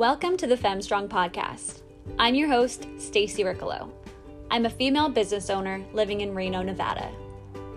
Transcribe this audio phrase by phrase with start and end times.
[0.00, 1.82] Welcome to the FemStrong podcast.
[2.18, 3.92] I'm your host, Stacy Riccolo.
[4.50, 7.12] I'm a female business owner living in Reno, Nevada.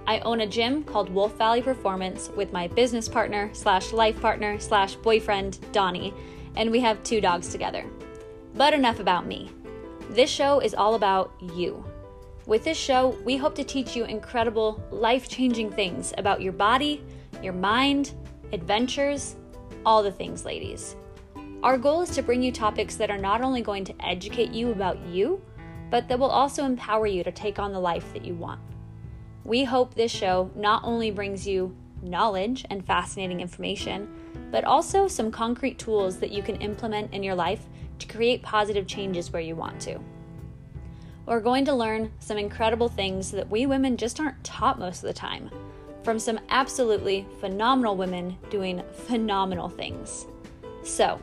[0.08, 4.58] I own a gym called Wolf Valley Performance with my business partner slash life partner
[4.58, 6.14] slash boyfriend, Donnie,
[6.56, 7.86] and we have two dogs together.
[8.56, 9.52] But enough about me.
[10.12, 11.84] This show is all about you.
[12.46, 17.04] With this show, we hope to teach you incredible, life changing things about your body,
[17.42, 18.14] your mind,
[18.54, 19.36] adventures,
[19.86, 20.96] all the things, ladies.
[21.64, 24.72] Our goal is to bring you topics that are not only going to educate you
[24.72, 25.42] about you,
[25.90, 28.60] but that will also empower you to take on the life that you want.
[29.46, 34.10] We hope this show not only brings you knowledge and fascinating information,
[34.52, 37.62] but also some concrete tools that you can implement in your life
[38.00, 40.02] to create positive changes where you want to.
[41.26, 45.08] We're going to learn some incredible things that we women just aren't taught most of
[45.08, 45.50] the time
[46.04, 50.28] from some absolutely phenomenal women doing phenomenal things.
[50.84, 51.22] So,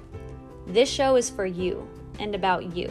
[0.70, 2.88] this show is for you and about you.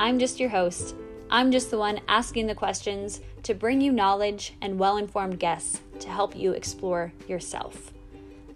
[0.00, 0.94] I'm just your host.
[1.30, 5.80] I'm just the one asking the questions to bring you knowledge and well informed guests
[6.00, 7.92] to help you explore yourself.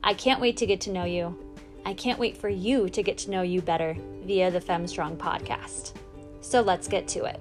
[0.02, 1.38] I can't wait to get to know you.
[1.84, 5.92] I can't wait for you to get to know you better via the FemStrong podcast.
[6.40, 7.40] So let's get to it.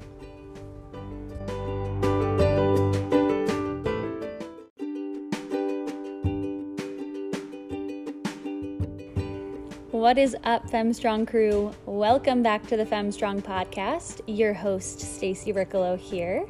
[10.01, 11.71] What is up, FemStrong crew?
[11.85, 14.21] Welcome back to the FemStrong podcast.
[14.25, 16.43] Your host, Stacy Riccolo here.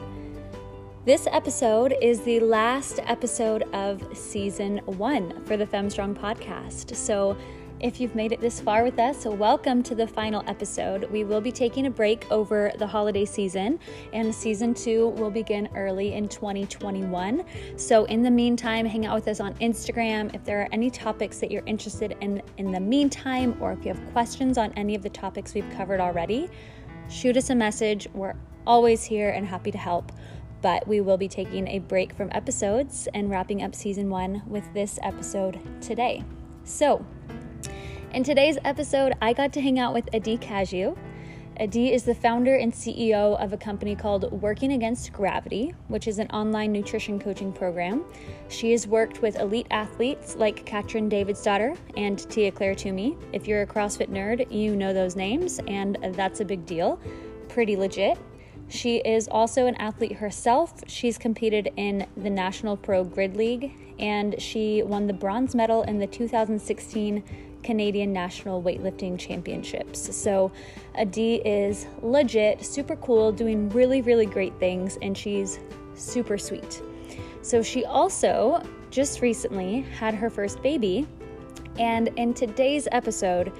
[1.04, 6.96] This episode is the last episode of season one for the FemStrong podcast.
[6.96, 7.36] So
[7.82, 11.10] if you've made it this far with us, welcome to the final episode.
[11.10, 13.80] We will be taking a break over the holiday season,
[14.14, 17.44] and season two will begin early in 2021.
[17.78, 20.34] So, in the meantime, hang out with us on Instagram.
[20.36, 23.94] If there are any topics that you're interested in in the meantime, or if you
[23.94, 26.50] have questions on any of the topics we've covered already,
[27.10, 28.08] shoot us a message.
[28.14, 28.36] We're
[28.68, 30.12] always here and happy to help
[30.62, 34.72] but we will be taking a break from episodes and wrapping up season one with
[34.76, 36.24] this episode today.
[36.64, 37.04] So,
[38.14, 40.98] in today's episode, I got to hang out with Adee Cazayoux.
[41.58, 46.20] Adee is the founder and CEO of a company called Working Against Gravity, which is
[46.20, 48.04] an online nutrition coaching program.
[48.50, 53.16] She has worked with elite athletes like Katrin Davidsdottir and Tia Clair Toomey.
[53.32, 57.00] If you're a CrossFit nerd, you know those names, and that's a big deal.
[57.48, 58.18] Pretty legit.
[58.68, 60.82] She is also an athlete herself.
[60.88, 66.00] She's competed in the National Pro Grid League and she won the bronze medal in
[66.00, 67.24] the 2016
[67.64, 70.16] Canadian National Weightlifting Championships.
[70.16, 70.52] So,
[70.96, 75.60] Adee is legit, super cool, doing really, really great things, and she's
[75.96, 76.82] super sweet.
[77.42, 81.08] So, she also just recently had her first baby,
[81.80, 83.52] and in today's episode,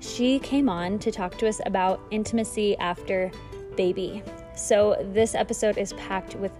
[0.00, 3.30] she came on to talk to us about intimacy after
[3.76, 4.22] baby.
[4.56, 6.52] So, this episode is packed with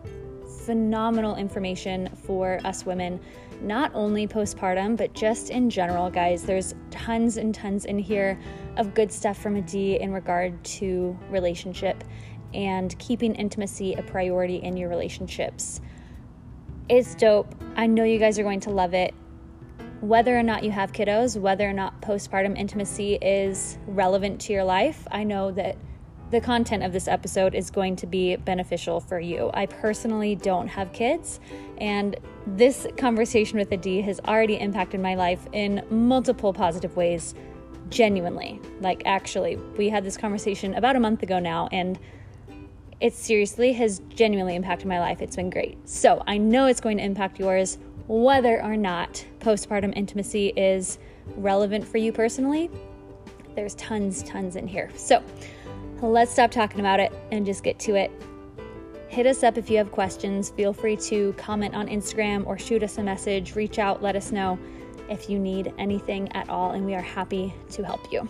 [0.65, 3.21] phenomenal information for us women
[3.65, 6.43] not only postpartum, but just in general, guys.
[6.43, 8.39] There's tons and tons in here
[8.77, 12.05] of good stuff from Adee in regard to relationship
[12.53, 15.81] and keeping intimacy a priority in your relationships.
[16.89, 17.55] It's dope.
[17.77, 19.15] I know you guys are going to love it.
[20.01, 24.65] Whether or not you have kiddos, whether or not postpartum intimacy is relevant to your
[24.65, 25.79] life, I know that
[26.31, 29.51] the content of this episode is going to be beneficial for you.
[29.55, 31.41] I personally don't have kids,
[31.79, 37.35] and this conversation with Adee has already impacted my life in multiple positive ways,
[37.89, 38.61] genuinely.
[38.81, 41.99] Like, actually, we had this conversation about a month ago now, and
[43.01, 45.21] it seriously has genuinely impacted my life.
[45.21, 45.77] It's been great.
[45.89, 50.99] So, I know it's going to impact yours, whether or not postpartum intimacy is
[51.37, 52.71] relevant for you personally.
[53.55, 54.91] There's tons, tons in here.
[54.97, 55.23] So,
[56.03, 58.11] let's stop talking about it and just get to it.
[59.15, 60.51] Hit us up if you have questions.
[60.51, 63.55] Feel free to comment on Instagram or shoot us a message.
[63.55, 64.59] Reach out, let us know
[65.09, 68.28] if you need anything at all, and we are happy to help you.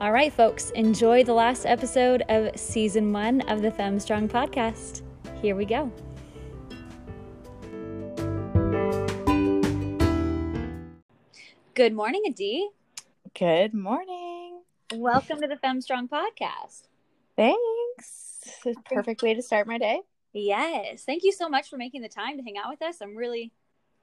[0.00, 5.02] All right, folks, enjoy the last episode of season one of the FemStrong podcast.
[5.42, 5.92] Here we go.
[11.74, 12.70] Good morning, Adee.
[13.38, 14.62] Good morning.
[14.94, 16.84] Welcome to the FemStrong podcast.
[17.36, 18.17] Thanks.
[18.84, 20.00] Perfect way to start my day.
[20.32, 21.04] Yes.
[21.04, 23.00] Thank you so much for making the time to hang out with us.
[23.00, 23.52] I'm really,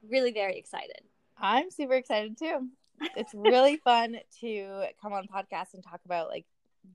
[0.08, 1.00] really very excited.
[1.38, 2.68] I'm super excited too.
[3.16, 6.46] It's really fun to come on podcast and talk about like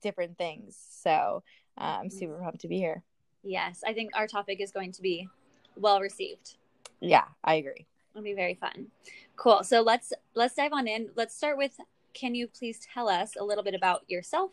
[0.01, 0.77] different things.
[1.01, 1.43] So
[1.77, 3.03] uh, I'm super pumped to be here.
[3.43, 3.83] Yes.
[3.85, 5.27] I think our topic is going to be
[5.75, 6.57] well received.
[6.99, 7.87] Yeah, I agree.
[8.13, 8.87] It'll be very fun.
[9.35, 9.63] Cool.
[9.63, 11.09] So let's let's dive on in.
[11.15, 11.79] Let's start with
[12.13, 14.51] can you please tell us a little bit about yourself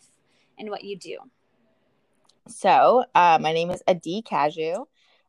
[0.58, 1.18] and what you do?
[2.48, 4.86] So, uh, my name is Adee Cazayoux.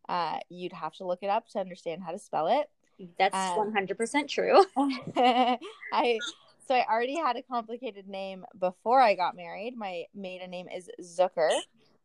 [0.07, 2.69] Uh, you'd have to look it up to understand how to spell it.
[3.17, 4.63] That's Um, 100% true.
[4.77, 6.19] I
[6.67, 9.75] so I already had a complicated name before I got married.
[9.75, 11.59] My maiden name is Zucker,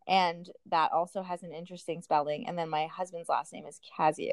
[0.08, 2.46] and that also has an interesting spelling.
[2.46, 4.32] And then my husband's last name is Cazayoux.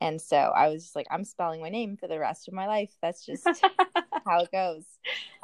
[0.00, 2.66] And so I was just like, I'm spelling my name for the rest of my
[2.66, 2.90] life.
[3.02, 3.46] That's just
[4.26, 4.84] how it goes.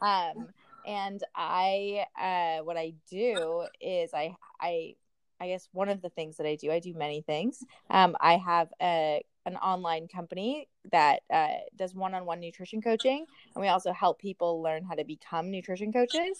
[0.00, 0.48] Um,
[0.86, 4.94] and I, uh, what I do is I, I,
[5.40, 7.64] I guess one of the things that I do, I do many things.
[7.90, 11.46] Um, I have a an online company that uh,
[11.76, 13.24] does one-on-one nutrition coaching,
[13.54, 16.36] and we also help people learn how to become nutrition coaches.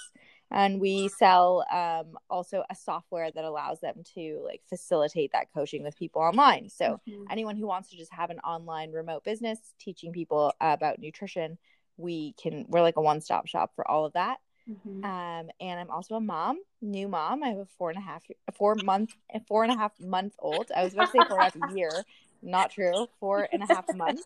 [0.51, 5.85] And we sell um, also a software that allows them to like facilitate that coaching
[5.85, 6.69] with people online.
[6.69, 7.27] So Mhm.
[7.31, 11.59] anyone who wants to just have an online remote business teaching people about nutrition,
[11.97, 12.67] we can.
[12.69, 14.39] We're like a one-stop shop for all of that.
[14.69, 15.05] Mhm.
[15.05, 17.43] Um, and I'm also a mom, new mom.
[17.43, 19.15] I have a four and a half four a half, a month,
[19.47, 20.71] four and a half month old.
[20.75, 22.05] I was about to say four and a half year,
[22.43, 23.09] not true.
[23.21, 24.25] Four and a half months.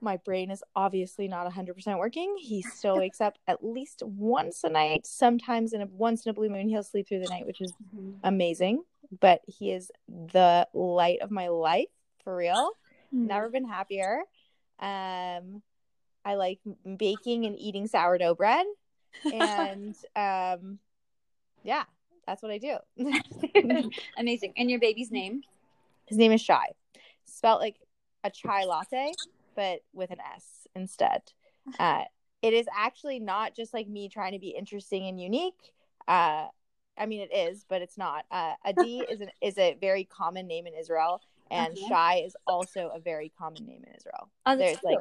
[0.00, 2.36] My brain is obviously not 100% working.
[2.36, 5.06] He still wakes up at least once a night.
[5.06, 7.72] Sometimes in a once in a blue moon, he'll sleep through the night, which is
[7.94, 8.18] Mhm.
[8.24, 8.82] amazing.
[9.20, 11.88] But he is the light of my life
[12.24, 12.72] for real
[13.14, 13.26] Mm-hmm.
[13.26, 14.22] never been happier.
[14.80, 15.62] Um,
[16.24, 16.60] I like
[16.96, 18.66] baking and eating sourdough bread,
[19.32, 20.78] and um,
[21.62, 21.84] yeah,
[22.26, 22.76] that's what I do.
[24.16, 24.54] Amazing.
[24.56, 25.42] And your baby's name?
[26.06, 26.66] His name is Shai,
[27.24, 27.76] spelled like
[28.24, 29.14] a chai latte,
[29.54, 31.22] but with an S instead.
[31.78, 32.04] Uh,
[32.42, 35.72] it is actually not just like me trying to be interesting and unique.
[36.08, 36.46] Uh,
[36.98, 38.24] I mean, it is, but it's not.
[38.30, 41.86] Uh, Adi is an, is a very common name in Israel, and Okay.
[41.88, 44.28] Shai is also a very common name in Israel.
[44.44, 44.84] Oh, There's cute.
[44.84, 44.98] like,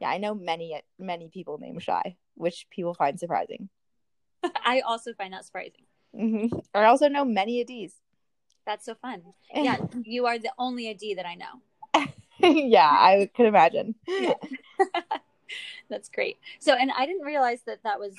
[0.00, 3.68] yeah, I know many many people named Shai, which people find surprising.
[4.64, 5.82] I also find that surprising.
[6.14, 7.92] hmm I also know many Adis.
[8.66, 9.22] That's so fun.
[9.54, 12.06] Yeah, you are the only Adee that I know.
[12.40, 13.94] yeah, I could imagine.
[15.88, 16.38] That's great.
[16.58, 18.14] So, and I didn't realize that that was,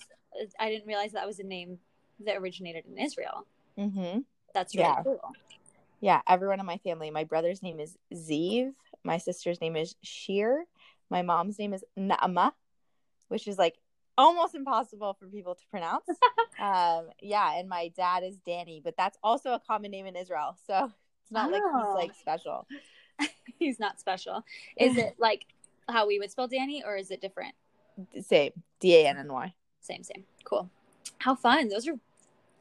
[0.59, 1.79] I didn't realize that was a name
[2.25, 3.45] that originated in Israel.
[3.77, 4.19] hmm
[4.53, 5.03] That's really Yeah.
[5.03, 5.21] cool.
[5.99, 7.11] Yeah, everyone in my family.
[7.11, 8.73] My brother's name is Zeev.
[9.03, 10.65] My sister's name is Sheer.
[11.09, 12.51] My mom's name is Naama,
[13.27, 13.75] which is like
[14.17, 16.05] almost impossible for people to pronounce.
[16.59, 20.57] um, yeah, and my dad is Danny, but that's also a common name in Israel.
[20.65, 20.91] So
[21.23, 21.77] it's not like Oh.
[21.77, 22.67] he's like special.
[23.59, 24.45] He's not special.
[24.75, 25.47] Is it like
[25.89, 27.55] how we would spell Danny or is it different?
[28.21, 28.51] Same.
[28.79, 29.53] D A N N Y.
[29.81, 30.23] Same, same.
[30.43, 30.69] Cool.
[31.17, 31.67] How fun.
[31.69, 31.95] Those are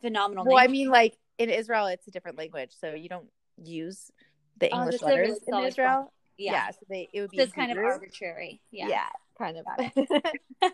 [0.00, 3.28] phenomenal Well, I mean, like in Israel, it's a different language, so you don't
[3.62, 4.10] use
[4.58, 6.12] the Oh, English that's a really letters in Israel.
[6.38, 6.53] Yeah.
[6.53, 6.71] Yeah.
[6.71, 8.61] so they it would be So it's kind of arbitrary.
[8.71, 8.88] Yeah.
[8.88, 9.67] Yeah, kind of.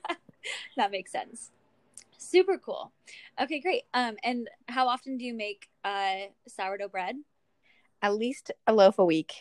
[0.77, 1.51] that makes sense.
[2.19, 2.93] Super cool.
[3.41, 3.83] Okay, great.
[3.95, 7.17] Um, and how often do you make uh sourdough bread?
[8.01, 9.35] At least a loaf a week.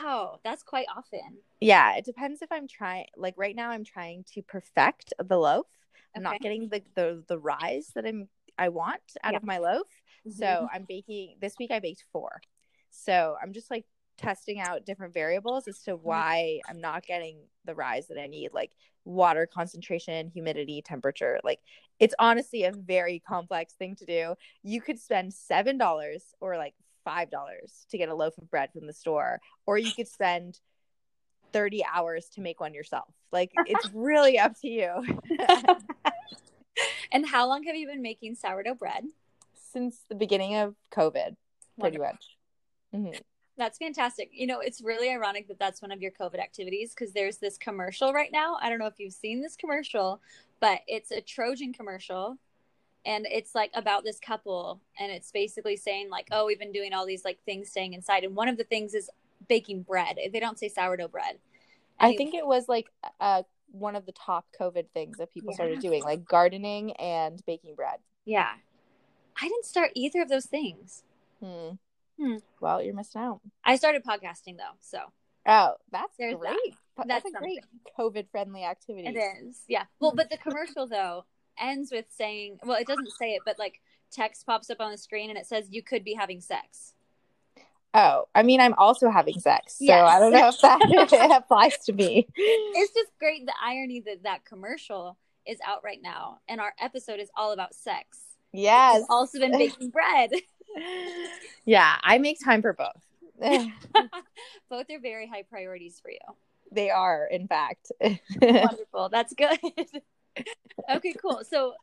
[0.00, 1.38] Wow, that's quite often.
[1.60, 3.06] Yeah, it depends if I'm trying.
[3.16, 5.66] Like right now, I'm trying to perfect the loaf.
[6.14, 8.28] I'm not getting the, the the rise that I'm
[8.58, 9.36] I want out Yeah.
[9.38, 9.86] of my loaf.
[10.26, 10.32] Mhm.
[10.32, 11.70] So I'm baking this week.
[11.70, 12.40] I baked four.
[12.90, 13.84] So I'm just like
[14.16, 18.50] testing out different variables as to why I'm not getting the rise that I need,
[18.52, 18.72] like
[19.04, 21.38] water concentration, humidity, temperature.
[21.44, 21.60] Like
[22.00, 24.34] it's honestly a very complex thing to do.
[24.62, 28.70] You could spend seven dollars or like five dollars to get a loaf of bread
[28.72, 30.60] from the store, or you could spend
[31.52, 33.08] 30 hours to make one yourself.
[33.32, 34.90] Like it's really up to you.
[37.12, 39.04] and how long have you been making sourdough bread?
[39.72, 41.36] Since the beginning of COVID,
[41.78, 42.06] pretty Wonderful.
[42.06, 42.36] much.
[42.94, 43.20] Mhm.
[43.58, 44.30] That's fantastic.
[44.32, 47.56] You know, it's really ironic that that's one of your COVID activities because there's this
[47.56, 48.58] commercial right now.
[48.60, 50.20] I don't know if you've seen this commercial,
[50.60, 52.36] but it's a Trojan commercial
[53.06, 56.92] and it's like about this couple and it's basically saying like, "Oh, we've been doing
[56.92, 59.08] all these like things staying inside." And one of the things is
[59.48, 60.18] baking bread.
[60.32, 61.38] They don't say sourdough bread.
[61.98, 62.88] I And think it was like
[63.20, 65.54] uh, one of the top COVID things that people Yeah.
[65.54, 68.00] started doing, like gardening and baking bread.
[68.24, 68.54] yeah.
[69.38, 71.04] I didn't start either of those things.
[71.40, 71.72] Hmm.
[72.20, 72.36] Hmm.
[72.60, 73.40] Well, you're missing out.
[73.64, 74.98] I started podcasting though, so
[75.46, 76.56] Oh, that's There's great.
[76.96, 77.60] That's, That's a great
[77.98, 79.08] COVID-friendly activity.
[79.08, 79.60] It is.
[79.68, 79.84] Yeah.
[80.00, 81.24] Well, but the commercial though
[81.60, 83.80] ends with saying, well, it doesn't say it, but like
[84.10, 86.94] text pops up on the screen and it says you could be having sex.
[87.94, 90.06] Oh, I mean, I'm also having sex, so Yes.
[90.06, 90.48] I don't know
[91.02, 92.26] if that applies to me.
[92.34, 97.20] It's just great the irony that that commercial is out right now and our episode
[97.20, 98.18] is all about sex.
[98.56, 99.00] Yes.
[99.00, 100.30] We've also been baking bread.
[101.64, 103.02] yeah, I make time for both.
[104.70, 106.18] Both are very high priorities for you.
[106.72, 107.92] they are, in fact.
[108.40, 109.10] Wonderful.
[109.10, 109.58] That's good.
[110.90, 111.42] okay, cool.
[111.48, 111.74] So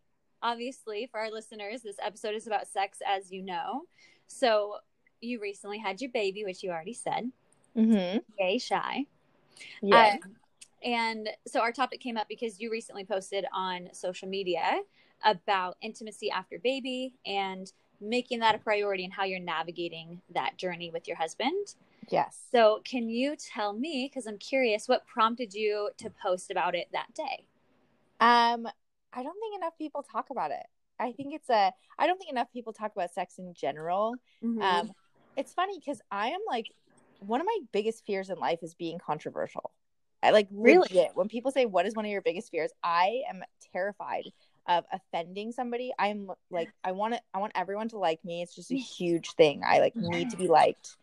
[0.42, 3.84] obviously for our listeners, this episode is about sex as you know.
[4.25, 4.77] So
[5.22, 7.32] you recently had your baby, which you already said.
[7.77, 8.18] Mm-hmm.
[8.39, 9.06] Yay, Shai.
[9.84, 10.15] Yeah.
[10.24, 10.36] Um,
[10.84, 14.82] and so our topic came up because you recently posted on social media
[15.24, 20.92] about intimacy after baby and making that a priority and how you're navigating that journey
[20.92, 21.75] with your husband.
[22.10, 22.38] yes.
[22.51, 26.88] So, can you tell me, because I'm curious, what prompted you to post about it
[26.92, 27.46] that day?
[28.20, 28.68] Um,
[29.13, 30.65] I don't think enough people talk about it.
[31.00, 31.72] I think it's a.
[31.98, 34.15] I don't think enough people talk about sex in general.
[34.44, 34.62] Mm-hmm.
[34.62, 34.92] Um,
[35.36, 36.68] it's funny because I am like
[37.20, 39.72] one of my biggest fears in life is being controversial.
[40.22, 40.80] I like Really?
[40.80, 44.25] legit when people say what is one of your biggest fears, I am terrified
[44.67, 45.91] of offending somebody.
[45.98, 48.41] I'm like I want to I want everyone to like me.
[48.41, 49.62] It's just a huge thing.
[49.65, 50.98] I like need to be liked.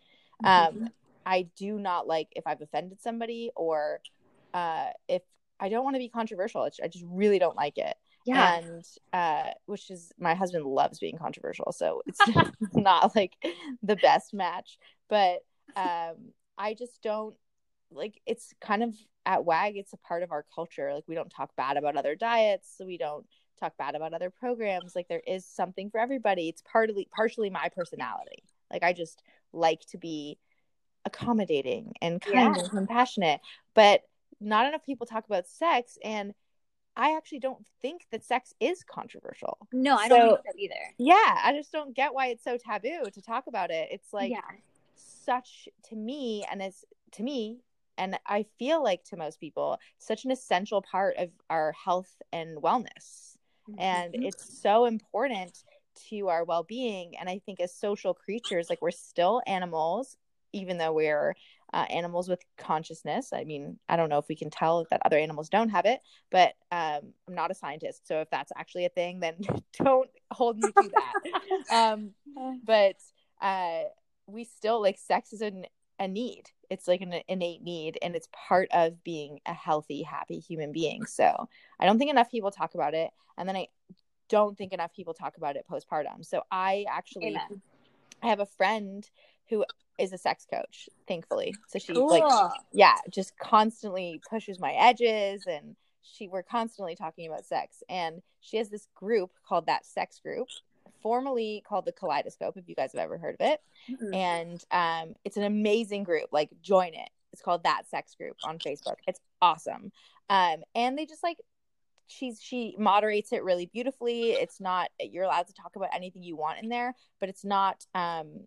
[0.44, 0.80] Mm-hmm.
[0.80, 0.90] Um
[1.26, 4.00] I do not like if I've offended somebody or
[4.54, 5.22] uh if
[5.58, 6.64] I don't want to be controversial.
[6.64, 8.58] It's, I just really don't like it yeah.
[8.58, 12.20] and uh which is my husband loves being controversial so it's
[12.74, 13.32] not like
[13.82, 15.40] the best match but
[15.76, 17.34] um i just don't
[17.90, 18.94] like it's kind of
[19.26, 22.14] at WAG it's a part of our culture like we don't talk bad about other
[22.14, 23.26] diets so we don't
[23.60, 27.68] talk bad about other programs like there is something for everybody it's partly partially my
[27.68, 30.38] personality like i just like to be
[31.04, 32.62] accommodating and kind Yeah.
[32.62, 33.40] and compassionate
[33.74, 34.02] but
[34.40, 36.34] not enough people talk about sex and
[36.96, 39.58] I actually don't think that sex is controversial.
[39.72, 40.94] no, I don't think so either.
[40.98, 43.88] Yeah, I just don't get why it's so taboo to talk about it.
[43.92, 44.40] It's like yeah.
[44.96, 47.60] such to me and it's to me
[47.96, 52.58] and I feel like to most people such an essential part of our health and
[52.58, 53.29] wellness.
[53.78, 54.26] And Mhm.
[54.26, 55.64] it's so important
[56.08, 60.16] to our well-being and I think as social creatures like we're still animals
[60.52, 61.34] even though we're
[61.72, 63.32] uh, animals with consciousness.
[63.32, 66.00] I mean, I don't know if we can tell that other animals don't have it,
[66.30, 68.06] but um, I'm not a scientist.
[68.06, 69.36] So if that's actually a thing, then
[69.78, 71.70] don't hold me to that.
[71.70, 72.10] um,
[72.64, 72.96] but
[73.40, 73.82] uh,
[74.26, 75.66] we still like sex is an,
[75.98, 76.44] a need.
[76.70, 81.04] It's like an innate need, and it's part of being a healthy, happy human being.
[81.04, 81.48] So
[81.78, 83.68] I don't think enough people talk about it, and then I
[84.28, 86.24] don't think enough people talk about it postpartum.
[86.24, 87.60] So I actually Amen.
[88.22, 89.08] I have a friend
[89.48, 89.64] who
[89.98, 91.54] is a sex coach, thankfully.
[91.68, 92.08] So she Cool.
[92.08, 92.24] like
[92.72, 98.56] yeah, just constantly pushes my edges and she we're constantly talking about sex and she
[98.56, 100.48] has this group called that sex group
[101.02, 103.60] formerly called the kaleidoscope if you guys have ever heard of it.
[103.88, 104.14] Mhm.
[104.14, 106.28] and um it's an amazing group.
[106.32, 107.10] Like join it.
[107.32, 108.96] It's called that sex group on facebook.
[109.06, 109.92] It's awesome.
[110.28, 111.38] Um and they just like
[112.06, 114.32] she's she moderates it really beautifully.
[114.32, 117.86] It's not you're allowed to talk about anything you want in there but it's not
[117.94, 118.46] um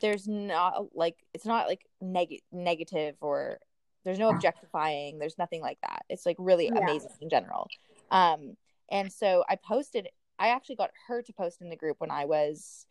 [0.00, 3.58] there's not like it's not like neg- negative or
[4.04, 5.18] there's no objectifying.
[5.18, 6.04] There's nothing like that.
[6.08, 6.78] It's like really Yeah.
[6.78, 7.68] amazing in general.
[8.10, 8.56] Um
[8.88, 12.24] and so i posted i actually got her to post in the group when i
[12.24, 12.86] was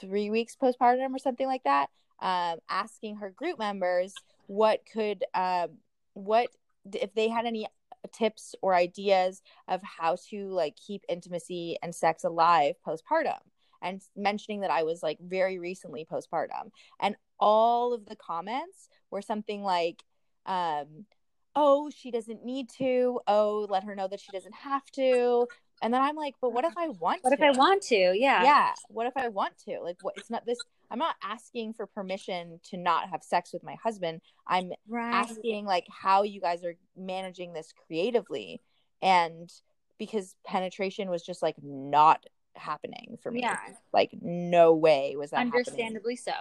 [0.00, 1.88] three weeks postpartum or something like that
[2.20, 4.14] um asking her group members
[4.46, 5.70] what could um
[6.14, 6.48] what
[6.92, 7.66] if they had any
[8.12, 13.38] tips or ideas of how to like keep intimacy and sex alive postpartum
[13.82, 16.70] and mentioning that I was like very recently postpartum.
[17.00, 20.02] And all of the comments were something like
[20.46, 21.06] um
[21.54, 23.20] oh she doesn't need to.
[23.26, 25.46] Oh let her know that she doesn't have to
[25.82, 27.28] and then I'm like but what if I want to?
[27.28, 28.12] What to if I want to?
[28.14, 28.42] Yeah.
[28.42, 30.58] yeah what if i want to like what it's not this
[30.90, 35.12] i'm not asking for permission to not have sex with my husband i'm Right.
[35.14, 38.60] asking like how you guys are managing this creatively
[39.02, 39.50] and
[39.98, 43.58] because penetration was just like not happening for me Yeah.
[43.92, 45.58] like no way was that happening.
[45.58, 46.32] Understandably so.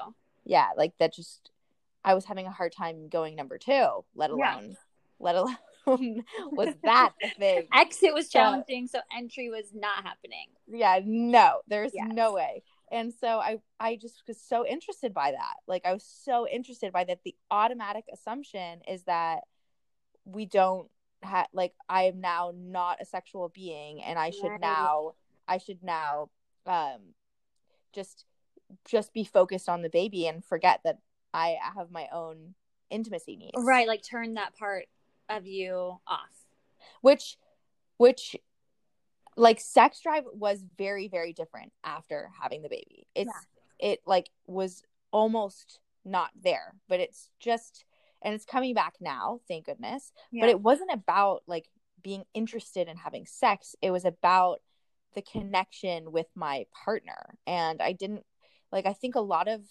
[0.45, 1.51] yeah like that just
[2.03, 4.55] i was having a hard time going number two let Yeah.
[4.55, 4.77] alone
[5.19, 5.57] let alone
[6.51, 10.47] was that thing Exit was So- challenging, so entry was not happening.
[10.67, 12.07] yeah no there's Yes.
[12.11, 16.03] no way and so i i just was so interested by that like i was
[16.03, 19.41] so interested by that the automatic assumption is that
[20.25, 20.89] we don't
[21.23, 24.61] have like i am now not a sexual being and i should Right.
[24.61, 25.13] now
[25.47, 26.29] i should now
[26.65, 27.13] um
[27.93, 28.25] just
[28.85, 30.99] just be focused on the baby and forget that
[31.33, 32.53] i have my own
[32.89, 34.85] intimacy needs Right, like turn that part
[35.29, 36.19] of you off.
[37.01, 37.37] which
[37.97, 38.35] which
[39.35, 43.07] like sex drive was very very different after having the baby.
[43.15, 43.31] It's
[43.79, 44.81] it like was
[45.11, 47.85] almost not there but it's just
[48.21, 50.11] and it's coming back now thank goodness.
[50.31, 51.69] But it wasn't about like
[52.01, 53.75] being interested in having sex.
[53.81, 54.59] It was about
[55.15, 57.37] the connection with my partner.
[57.45, 58.23] And i didn't
[58.71, 59.61] like i think a lot of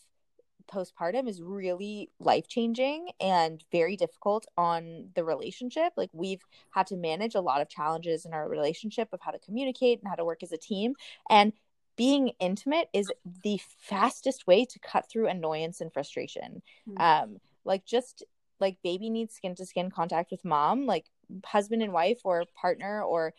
[0.67, 5.93] postpartum is really life changing and very difficult on the relationship.
[5.97, 9.39] Like we've had to manage a lot of challenges in our relationship of how to
[9.39, 10.95] communicate and how to work as a team.
[11.31, 11.53] And
[11.97, 13.11] being intimate is
[13.43, 16.63] the fastest way to cut through annoyance and frustration.
[16.89, 17.01] Mm-hmm.
[17.01, 18.23] Um, like just
[18.61, 21.07] like baby needs skin to skin contact with mom, like
[21.45, 23.35] husband and wife or partner or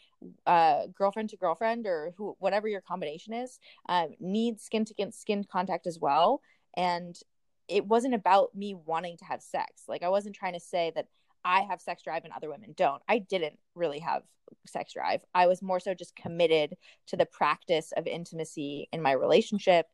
[0.46, 5.44] uh, girlfriend to girlfriend or who whatever your combination is um, needs skin to skin
[5.44, 6.42] contact as well
[6.78, 7.20] and
[7.68, 11.08] it wasn't about me wanting to have sex like i wasn't trying to say that
[11.44, 14.24] i have sex drive and other women don't i didn't really have
[14.66, 19.12] sex drive i was more so just committed to the practice of intimacy in my
[19.12, 19.88] relationship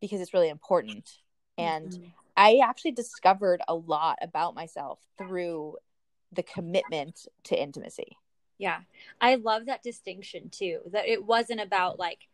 [0.00, 1.10] because it's really important
[1.56, 2.08] and mm-hmm.
[2.36, 5.76] i actually discovered a lot about myself through
[6.34, 8.16] the commitment to intimacy.
[8.58, 8.80] Yeah.
[9.20, 10.80] I love that distinction too.
[10.92, 12.28] That it wasn't about like,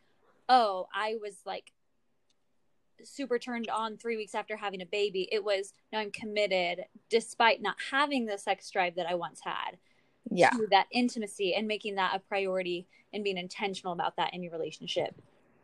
[0.49, 1.73] oh, I was like
[3.04, 5.28] super turned on three weeks after having a baby.
[5.30, 9.78] It was, no, I'm committed despite not having the sex drive that I once had.
[10.30, 10.50] Yeah.
[10.50, 14.52] To that intimacy and making that a priority and being intentional about that in your
[14.52, 15.14] relationship.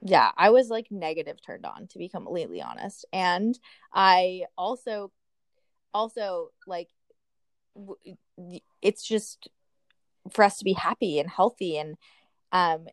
[0.03, 0.33] Yeah.
[0.37, 3.05] I was like negative turned on to be completely honest.
[3.13, 3.59] And
[3.93, 5.13] I also,
[5.93, 6.89] also like
[8.83, 9.49] it's just
[10.33, 11.97] for us to be happy and healthy and
[12.51, 12.87] um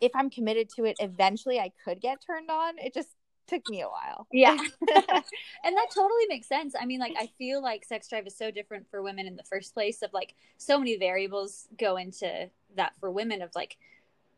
[0.00, 2.78] if i'm committed to it eventually i could get turned on.
[2.78, 3.08] It just
[3.46, 4.26] took me a while.
[4.32, 4.56] Yeah.
[5.64, 6.74] And that totally makes sense.
[6.78, 9.42] I mean like i feel like sex drive is so different for women in the
[9.42, 13.76] first place of like so many variables go into that for women of like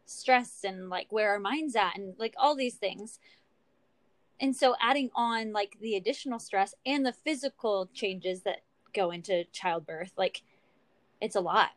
[0.06, 3.18] stress and like where our minds at and like all these things.
[4.40, 8.62] And so adding on like the additional stress and the physical changes that
[8.92, 10.42] go into childbirth like
[11.20, 11.70] it's a lot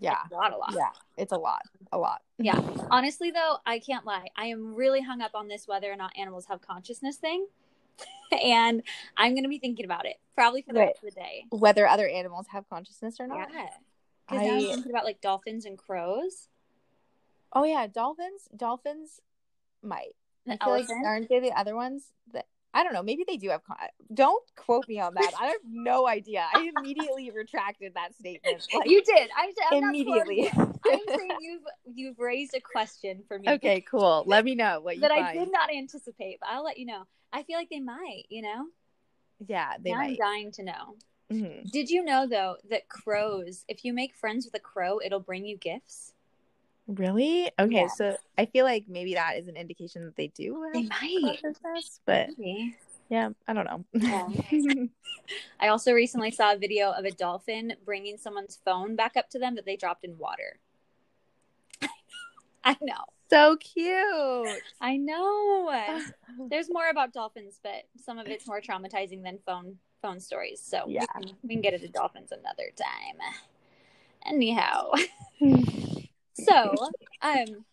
[0.00, 0.18] yeah.
[0.30, 0.74] A lot a lot.
[0.74, 0.90] Yeah.
[1.16, 1.62] It's a lot.
[1.92, 2.22] A lot.
[2.38, 2.60] Yeah.
[2.90, 4.28] Honestly though i can't lie.
[4.36, 7.46] I am really hung up on this whether or not animals have consciousness thing.
[8.30, 8.82] And
[9.16, 10.86] i'm going to be thinking about it probably for the right.
[10.88, 11.44] rest of the day.
[11.50, 13.48] Whether other animals have consciousness or not?
[13.52, 13.68] Yeah.
[14.28, 14.50] Because I...
[14.50, 16.48] i'm thinking about like dolphins and crows.
[17.52, 17.86] Oh yeah.
[17.86, 19.20] Dolphins dolphins
[19.82, 20.14] might.
[20.46, 23.02] The I feel like aren't they the other ones that I don't know.
[23.02, 23.64] Maybe they do have.
[23.64, 23.76] Con-
[24.12, 25.32] don't quote me on that.
[25.40, 26.46] I have no idea.
[26.52, 28.66] I immediately retracted that statement.
[28.78, 29.30] Like, you did.
[29.36, 30.48] I I'm immediately.
[30.56, 31.62] I'm saying you've
[31.94, 33.48] you've raised a question for me.
[33.48, 34.24] Okay, cool.
[34.26, 35.24] Let me know what you that find.
[35.24, 37.04] I did not anticipate, but I'll let you know.
[37.32, 38.24] I feel like they might.
[38.28, 38.66] You know.
[39.46, 40.10] Yeah, they now might.
[40.10, 40.96] I'm dying to know.
[41.32, 41.68] Mm-hmm.
[41.72, 45.44] Did you know though that crows, if you make friends with a crow, it'll bring
[45.44, 46.12] you gifts?
[46.88, 47.50] Really?
[47.58, 47.98] Okay, yes.
[47.98, 50.70] so I feel like maybe that is an indication that they do.
[50.72, 51.38] they might,
[52.06, 52.76] but maybe.
[53.10, 53.84] yeah, I don't know.
[53.92, 54.28] Yeah.
[55.60, 59.38] I also recently saw a video of a dolphin bringing someone's phone back up to
[59.38, 60.58] them that they dropped in water.
[62.64, 63.04] I know.
[63.28, 64.62] So cute.
[64.80, 66.00] I know.
[66.48, 70.62] There's more about dolphins, but some of it's more traumatizing than phone phone stories.
[70.64, 73.18] So yeah, we can, we can get into dolphins another time.
[74.24, 74.92] Anyhow.
[76.44, 76.74] So,
[77.22, 77.64] um,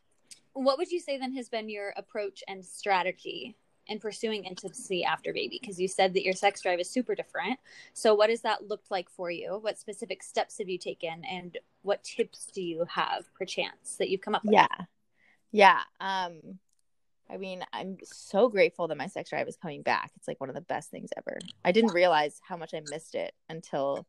[0.54, 3.56] what would you say then has been your approach and strategy
[3.88, 5.60] in pursuing intimacy after baby?
[5.62, 7.60] Because you said that your sex drive is super different.
[7.94, 9.58] So, what has that looked like for you?
[9.62, 14.22] What specific steps have you taken, and what tips do you have, perchance, that you've
[14.22, 14.54] come up with?
[14.54, 14.68] Yeah,
[15.52, 15.82] yeah.
[16.00, 16.60] Um,
[17.30, 20.12] I mean, I'm so grateful that my sex drive is coming back.
[20.16, 21.40] It's like one of the best things ever.
[21.64, 24.06] I didn't realize how much I missed it until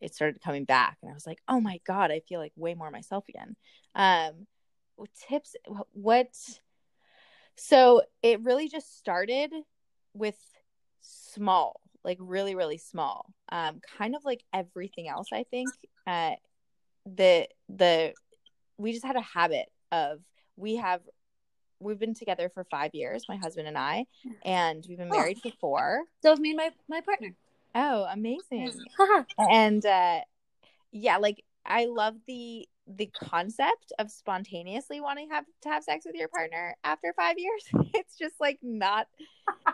[0.00, 2.74] it started coming back and i was like oh my god i feel like way
[2.74, 3.56] more myself again
[3.94, 4.46] um
[5.28, 5.56] tips
[5.92, 6.28] what
[7.56, 9.52] so it really just started
[10.14, 10.38] with
[11.00, 15.68] small like really really small um kind of like everything else i think
[16.06, 16.32] uh
[17.06, 18.12] the the
[18.78, 20.20] we just had a habit of
[20.56, 21.00] we have
[21.80, 24.04] we've been together for five years my husband and i
[24.44, 25.16] and we've been oh.
[25.16, 25.50] married oh.
[25.50, 27.34] for four so me and my my partner
[27.74, 28.72] Oh, amazing.
[29.38, 30.20] and uh
[30.92, 36.14] yeah, like I love the the concept of spontaneously wanting have to have sex with
[36.14, 37.64] your partner after 5 years.
[37.94, 39.06] It's just like not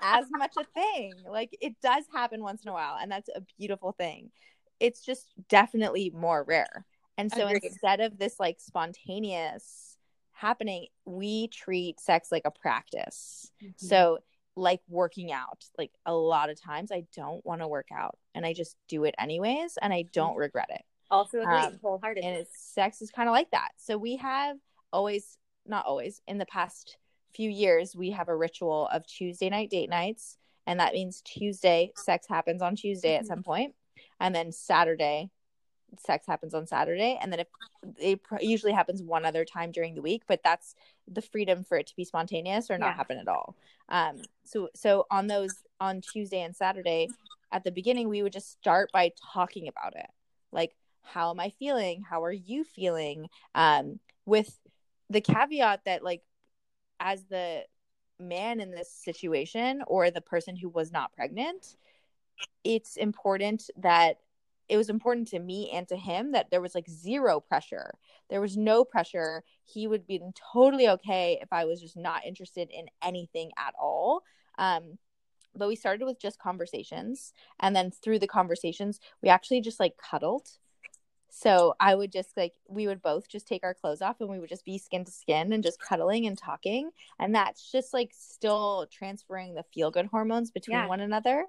[0.03, 1.15] as much a thing.
[1.29, 4.31] Like it does happen once in a while and that's a beautiful thing.
[4.79, 6.87] It's just definitely more rare.
[7.19, 7.65] And so Agreed.
[7.65, 9.97] instead of this like spontaneous
[10.33, 13.51] happening, we treat sex like a practice.
[13.63, 13.87] Mm-hmm.
[13.87, 14.19] So
[14.57, 15.65] like working out.
[15.79, 19.05] Like a lot of times I don't want to work out and I just do
[19.05, 20.83] it anyways and I don't regret it.
[21.11, 22.29] Also agree um, wholeheartedly.
[22.29, 23.71] And sex is kind of like that.
[23.79, 24.57] So we have
[24.93, 26.97] always not always in the past
[27.35, 30.37] few years we have a ritual of Tuesday night date nights
[30.67, 33.21] and that means Tuesday sex happens on Tuesday mm-hmm.
[33.21, 33.75] at some point
[34.19, 35.31] and then Saturday
[35.99, 37.49] sex happens on Saturday, and then if
[37.99, 40.75] it usually happens one other time during the week, but that's
[41.11, 42.97] the freedom for it to be spontaneous or not Yeah.
[42.97, 43.57] happen at all.
[43.89, 47.09] Um, so so on those on Tuesday and Saturday,
[47.53, 50.11] at the beginning, we would just start by talking about it,
[50.53, 52.03] like how am I feeling?
[52.03, 53.29] How are you feeling?
[53.55, 54.59] Um, with
[55.09, 56.23] the caveat that like
[57.01, 57.65] as the
[58.19, 61.77] man in this situation or the person who was not pregnant,
[62.63, 64.19] it's important that
[64.71, 67.99] it was important to me and to him that there was like zero pressure.
[68.31, 69.43] There was no pressure.
[69.65, 70.21] He would be
[70.53, 74.23] totally okay if I was just not interested in anything at all.
[74.59, 74.99] Um,
[75.57, 77.33] but we started with just conversations.
[77.59, 80.49] And then through the conversations, we actually just like cuddled.
[81.31, 84.39] So I would just like, we would both just take our clothes off and we
[84.39, 86.91] would just be skin to skin and just cuddling and talking.
[87.19, 90.87] And that's just like still transferring the feel good hormones between Yeah.
[90.87, 91.45] one another.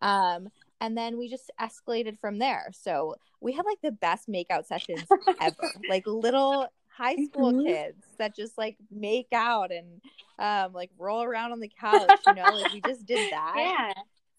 [0.00, 0.48] Um,
[0.80, 2.70] and then we just escalated from there.
[2.72, 5.08] So we had like the best makeout sessions
[5.40, 7.64] ever, like little high school Mhm.
[7.66, 10.00] kids that just like make out and
[10.38, 13.92] um like roll around on the couch, you know, like we just did that Yeah.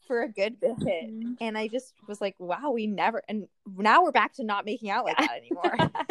[0.08, 0.76] for a good bit.
[0.80, 1.38] Mhm.
[1.42, 4.90] And I just was like, wow, we never and now we're back to not making
[4.90, 5.74] out like that anymore.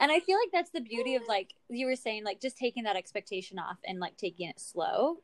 [0.00, 2.84] and I feel like that's the beauty of like you were saying, like just taking
[2.84, 5.18] that expectation off and like taking it slow.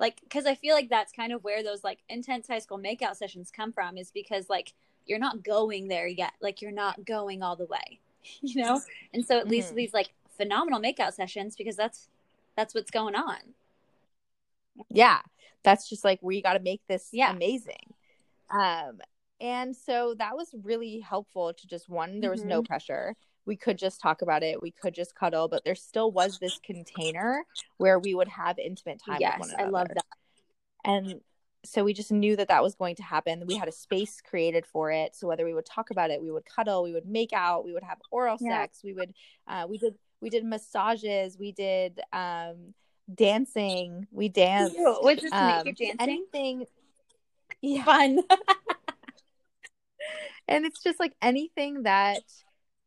[0.00, 3.16] Like, because I feel like that's kind of where those like intense high school makeout
[3.16, 4.74] sessions come from, is because like
[5.06, 6.32] you're not going there yet.
[6.42, 8.00] Like, you're not going all the way,
[8.42, 8.82] you know?
[9.14, 9.76] And so at least Mhm.
[9.76, 12.08] these like phenomenal makeout sessions, because that's
[12.56, 13.38] that's what's going on.
[14.88, 15.20] yeah
[15.62, 17.32] that's just like we got to make this Yeah.
[17.32, 17.94] amazing
[18.50, 19.00] um
[19.40, 23.14] and so that was really helpful to just one there was no pressure
[23.50, 26.60] we could just talk about it we could just cuddle but there still was this
[26.64, 27.44] container
[27.78, 30.04] where we would have intimate time yes, with one I love that.
[30.84, 31.20] and
[31.64, 34.64] so we just knew that that was going to happen we had a space created
[34.64, 37.32] for it so whether we would talk about it we would cuddle we would make
[37.32, 38.60] out we would have oral Yeah.
[38.60, 39.12] sex we would
[39.48, 42.72] uh, we did we did massages we did um
[43.12, 45.96] dancing we danced Was this um, naked dancing?
[45.98, 46.66] anything
[47.62, 48.20] yeah Fun.
[50.48, 52.22] and it's just like anything that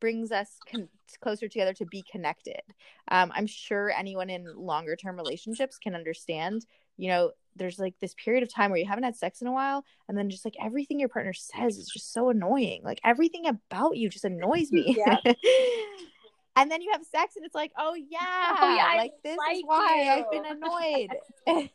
[0.03, 0.89] brings us con-
[1.21, 2.59] closer together to be connected.
[3.07, 6.65] Um, i'm sure anyone in longer term relationships can understand
[6.97, 9.51] you know there's like this period of time where you haven't had sex in a
[9.53, 12.81] while and then just like everything your partner says is just so annoying.
[12.83, 14.97] Like everything about you just annoys me.
[15.05, 15.17] Yeah.
[16.57, 19.33] and then you have sex and it's like oh yeah, Oh, yeah, I like this
[19.33, 20.11] is like why you.
[20.11, 21.69] i've been annoyed.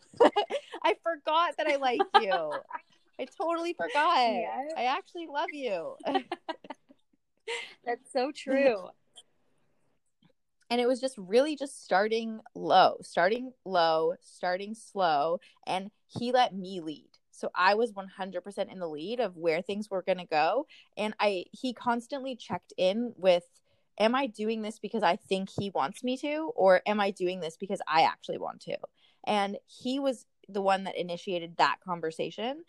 [0.84, 2.52] I forgot that i like you.
[3.20, 4.18] I totally forgot.
[4.18, 4.64] Yeah.
[4.76, 5.94] i actually love you
[7.84, 8.88] That's so true.
[10.70, 16.54] and it was just really just starting low starting low starting slow and he let
[16.54, 17.08] me lead.
[17.30, 21.14] So i was 100% in the lead of where things were going to go and
[21.20, 23.44] i he constantly checked in with
[23.98, 27.40] am i doing this because i think he wants me to or am i doing
[27.40, 28.76] this because i actually want to?
[29.26, 32.64] And he was the one that initiated that conversation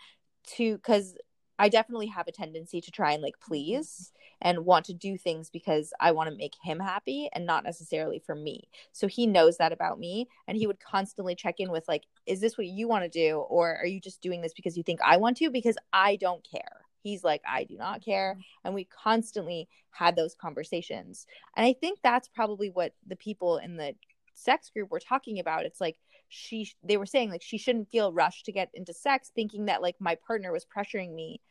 [0.56, 1.16] to because
[1.60, 5.50] i definitely have a tendency to try and like please and want to do things
[5.50, 8.70] because I want to make him happy and not necessarily for me.
[8.92, 12.40] So he knows that about me and he would constantly check in with like is
[12.40, 15.00] this what you want to do or are you just doing this because you think
[15.04, 16.86] I want to because I don't care.
[17.02, 18.42] He's like I do not care mm-hmm.
[18.66, 21.26] and we constantly had those conversations.
[21.56, 23.96] And I think that's probably what the people in the
[24.36, 25.66] sex group were talking about.
[25.66, 25.98] It's like
[26.30, 29.82] she they were saying like she shouldn't feel rushed to get into sex thinking that
[29.82, 31.42] like my partner was pressuring me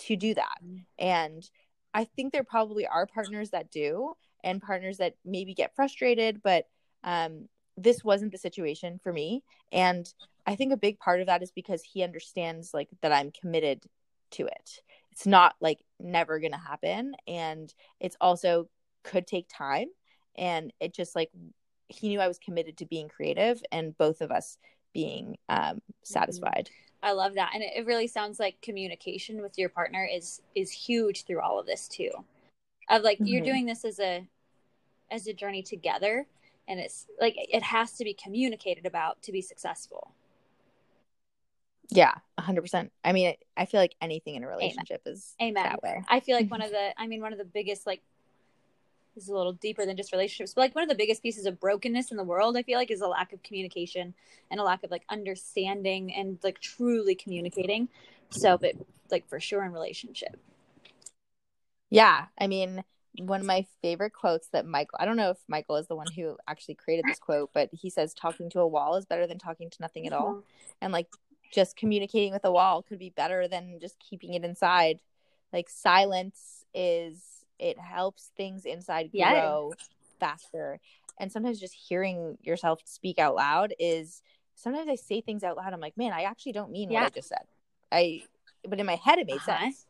[0.00, 0.58] to do that.
[0.64, 0.84] Mm.
[0.98, 1.50] And
[1.94, 6.66] I think there probably are partners that do and partners that maybe get frustrated, but
[7.02, 9.42] um, this wasn't the situation for me.
[9.72, 10.12] And
[10.46, 13.84] I think a big part of that is because he understands like that I'm committed
[14.32, 14.82] to it.
[15.12, 17.14] It's not like never going to happen.
[17.26, 18.68] And it's also
[19.02, 19.88] could take time.
[20.36, 21.30] And it just like
[21.88, 24.58] he knew I was committed to being creative and both of us
[24.92, 26.70] being um, satisfied.
[27.02, 31.24] I love that, and it, really sounds like communication with your partner is is huge
[31.24, 32.10] through all of this too.
[32.90, 33.44] Of like you're Mhm.
[33.44, 34.26] doing this as a
[35.10, 36.26] as a journey together,
[36.66, 40.12] and it's like it has to be communicated about to be successful.
[41.90, 42.92] Yeah, 100%.
[43.04, 45.64] I mean, I feel like anything in a relationship is Amen.
[45.64, 46.04] that way.
[46.08, 48.02] I feel like one of the, I mean, one of the biggest like
[49.18, 51.44] this is a little deeper than just relationships, but like one of the biggest pieces
[51.44, 54.14] of brokenness in the world, I feel like, is a lack of communication
[54.50, 57.88] and a lack of like understanding and like truly communicating.
[58.30, 58.74] So, but
[59.10, 60.38] like for sure in relationship.
[61.90, 62.84] Yeah, I mean,
[63.18, 66.06] one of my favorite quotes that Michael, I don't know if Michael is the one
[66.14, 69.38] who actually created this quote, but he says talking to a wall is better than
[69.38, 70.28] talking to nothing at all.
[70.28, 70.40] Mm-hmm.
[70.82, 71.08] And like
[71.52, 75.00] just communicating with a wall could be better than just keeping it inside.
[75.52, 79.32] Like silence is it helps things inside Yes.
[79.32, 79.74] grow
[80.20, 80.80] faster.
[81.20, 84.22] And sometimes just hearing yourself speak out loud is
[84.54, 85.72] sometimes I say things out loud.
[85.72, 87.00] I'm like, man, I actually don't mean Yeah.
[87.00, 87.44] what I just said.
[87.90, 88.22] I,
[88.68, 89.70] but in my head, it made Uh-huh.
[89.70, 89.86] sense.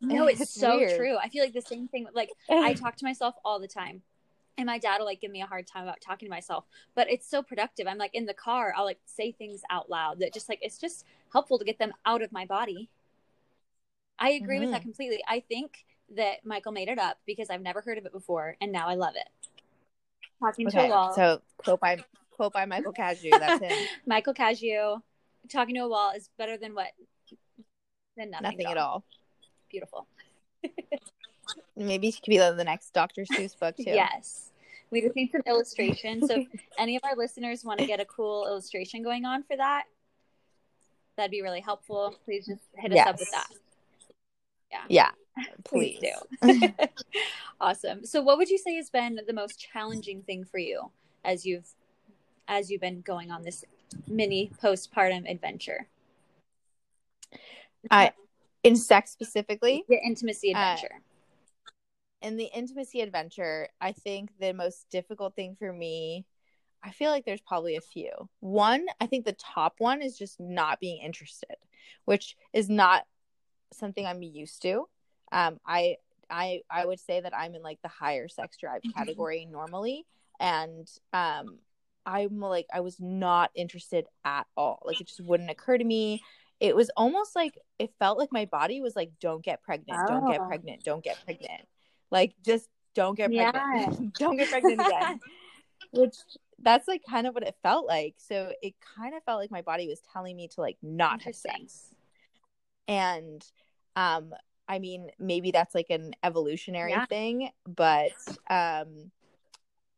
[0.00, 0.96] No, it's, It's so weird.
[0.96, 1.16] true.
[1.16, 2.06] I feel like the same thing.
[2.14, 4.02] Like I talk to myself all the time.
[4.56, 6.64] And my dad will like give me a hard time about talking to myself,
[6.96, 7.86] but it's so productive.
[7.86, 10.78] I'm like in the car, I'll like say things out loud that just like it's
[10.78, 12.88] just helpful to get them out of my body.
[14.18, 14.82] I agree with that Mm-hmm.
[14.82, 15.22] completely.
[15.28, 15.84] I think
[16.16, 18.94] that Michael made it up because I've never heard of it before and now I
[18.94, 19.28] love it.
[20.40, 21.12] Talking to a wall.
[21.14, 21.98] so quote by
[22.30, 23.30] quote by Michael Cazayoux.
[23.38, 23.86] That's him.
[24.06, 25.02] Michael Cazayoux,
[25.50, 26.88] talking to a wall is better than what?
[28.16, 28.78] Than nothing, Nothing at dog.
[28.78, 29.04] all.
[29.70, 30.06] Beautiful.
[31.76, 33.22] Maybe she could be the next Dr.
[33.24, 33.84] Seuss book too.
[33.86, 34.50] Yes.
[34.90, 36.26] We just need some illustrations.
[36.28, 39.56] So if any of our listeners want to get a cool illustration going on for
[39.56, 39.84] that,
[41.16, 42.16] that'd be really helpful.
[42.24, 43.48] Please just hit us up with Yes.
[44.70, 44.80] that.
[44.88, 45.10] Yeah.
[45.64, 46.12] Please Please.
[46.42, 46.72] do.
[47.60, 48.04] awesome.
[48.04, 50.90] So what would you say has been the most challenging thing for you
[51.24, 51.68] as you've
[52.46, 53.64] as you've been going on this
[54.06, 55.86] mini postpartum adventure?
[57.90, 58.12] I
[58.64, 61.02] in sex specifically, The intimacy Uh, adventure.
[62.22, 66.26] in the intimacy adventure, I think the most difficult thing for me,
[66.82, 68.10] I feel like there's probably a few.
[68.40, 71.56] One, I think the top one is just not being interested,
[72.04, 73.06] which is not
[73.72, 74.88] something I'm used to.
[75.32, 75.96] Um, I
[76.30, 78.94] I I would say that I'm in like the higher sex drive Mhm.
[78.94, 80.06] category normally,
[80.40, 81.58] and um,
[82.06, 84.82] I'm like I was not interested at all.
[84.84, 86.22] Like it just wouldn't occur to me.
[86.60, 90.26] It was almost like it felt like my body was like, "Don't get pregnant, don't
[90.28, 90.46] get Oh.
[90.48, 91.62] pregnant, don't get pregnant."
[92.10, 93.50] Like just don't get Yeah.
[93.50, 95.20] pregnant, don't get pregnant again.
[95.92, 96.16] Which
[96.58, 98.14] that's like kind of what it felt like.
[98.18, 101.34] So it kind of felt like my body was telling me to like not have
[101.34, 101.94] sex.
[102.86, 103.44] And
[103.96, 104.32] um
[104.68, 107.06] I mean maybe that's like an evolutionary Yeah.
[107.06, 108.12] thing, but
[108.50, 109.10] um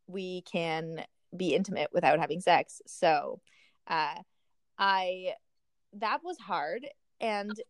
[0.06, 1.04] we can
[1.37, 2.80] be intimate without having sex.
[2.87, 3.40] So
[3.87, 4.16] uh
[4.78, 5.35] I
[5.94, 6.87] that was hard
[7.20, 7.61] and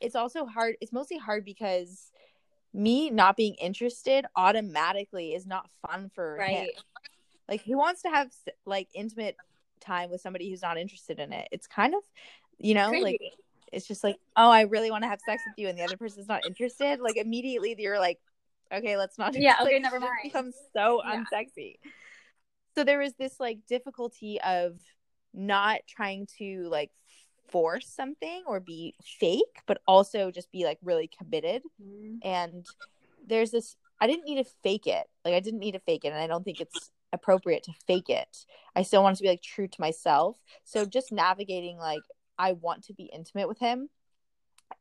[0.00, 2.10] it's also hard it's mostly hard because
[2.74, 6.68] me not being interested automatically is not fun for him
[7.48, 8.30] like he wants to have
[8.66, 9.36] like intimate
[9.80, 12.00] time with somebody who's not interested in it it's kind of
[12.58, 13.32] you know like Crazy.
[13.72, 15.96] It's just like oh i really want to have sex with you and the other
[15.96, 18.18] person's not interested like immediately you're like
[18.72, 20.12] okay let's not Yeah, okay, like, never it mind.
[20.22, 21.24] becomes so Yeah.
[21.32, 21.76] unsexy
[22.74, 24.78] so there was this like difficulty of
[25.34, 26.90] not trying to like
[27.50, 32.18] force something or be fake but also just be like really committed Mhm.
[32.22, 32.66] and
[33.26, 36.08] there's this i didn't need to fake it like i didn't need to fake it
[36.12, 39.42] and i don't think it's appropriate to fake it i still want to be like
[39.42, 42.02] true to myself so just navigating like
[42.38, 43.88] i want to be intimate with him.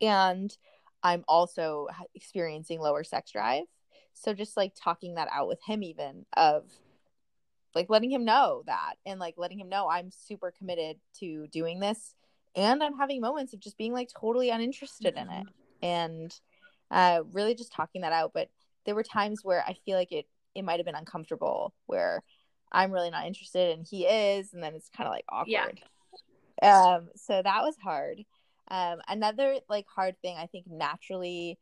[0.02, 0.56] And
[1.04, 3.66] i'm also experiencing lower sex drive.
[4.14, 6.64] So just like talking that out with him even of
[7.74, 11.80] like letting him know that and like letting him know i'm super committed to doing
[11.80, 12.16] this.
[12.56, 15.48] And i'm having moments of just being like totally uninterested in it.
[15.82, 16.40] And
[16.92, 18.32] uh, really just talking that out.
[18.34, 18.50] But
[18.86, 22.22] there were times where I feel like it it might have been uncomfortable, where
[22.72, 25.82] I'm really not interested and he is, and then it's kind of like awkward.
[26.62, 28.24] Um, so that was hard.
[28.70, 31.58] Um, another like hard thing I think naturally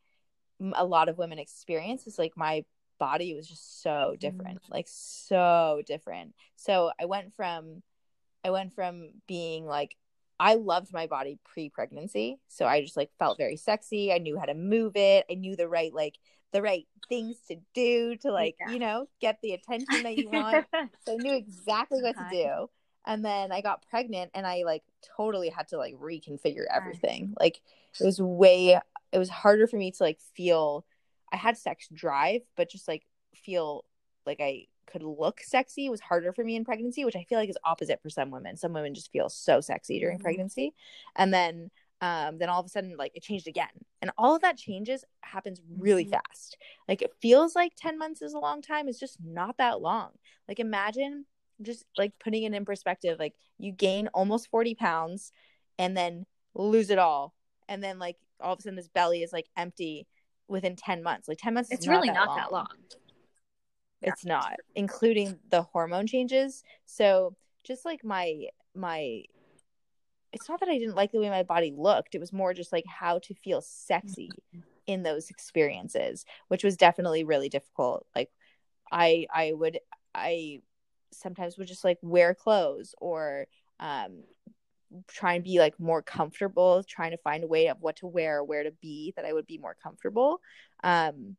[0.74, 2.66] a lot of women experience is like my
[3.00, 6.34] body was just so different, like so different.
[6.56, 7.82] So I went from
[8.44, 9.96] I went from being like
[10.40, 12.40] I loved my body pre-pregnancy.
[12.48, 14.14] So I just like felt very sexy.
[14.14, 15.26] I knew how to move it.
[15.30, 16.18] I knew the right like
[16.52, 18.72] the right things to do to like, Yeah.
[18.72, 20.66] you know, get the attention that you want.
[21.06, 22.70] so I knew exactly what to do.
[23.10, 24.84] And then I got pregnant and I like
[25.18, 27.34] totally had to like reconfigure everything.
[27.40, 27.60] Like
[28.00, 28.80] it was way
[29.12, 30.86] it was harder for me to like feel
[31.34, 33.84] I had sex drive, but just like feel
[34.28, 37.50] like I could look sexy was harder for me in pregnancy, which I feel like
[37.50, 38.56] is opposite for some women.
[38.58, 40.24] Some women just feel so sexy during Mhm.
[40.24, 40.76] pregnancy.
[41.16, 43.86] And then um then all of a sudden like it changed again.
[44.04, 46.12] And all of that changes happens really Mhm.
[46.12, 46.58] fast.
[46.88, 48.88] Like it feels like 10 months is a long time.
[48.88, 50.12] It's just not that long.
[50.48, 51.26] Like imagine
[51.62, 55.32] just like putting it in perspective, like you gain almost 40 pounds
[55.78, 57.34] and then lose it all.
[57.68, 60.08] And then like all of a sudden this belly is like empty
[60.48, 61.28] within 10 months.
[61.28, 62.68] Like 10 months is It's really not long that long.
[64.02, 68.46] it's not including the hormone changes so just like my
[68.76, 69.24] my
[70.32, 72.72] it's not that i didn't like the way my body looked it was more just
[72.72, 74.62] like how to feel sexy mm-hmm.
[74.88, 78.30] in those experiences which was definitely really difficult like
[78.92, 79.80] i i would
[80.16, 80.62] i
[81.12, 83.46] sometimes would just like wear clothes or
[83.80, 84.24] um
[85.08, 88.40] try and be like more comfortable trying to find a way of what to wear
[88.40, 90.42] or where to be that i would be more comfortable
[90.84, 91.36] um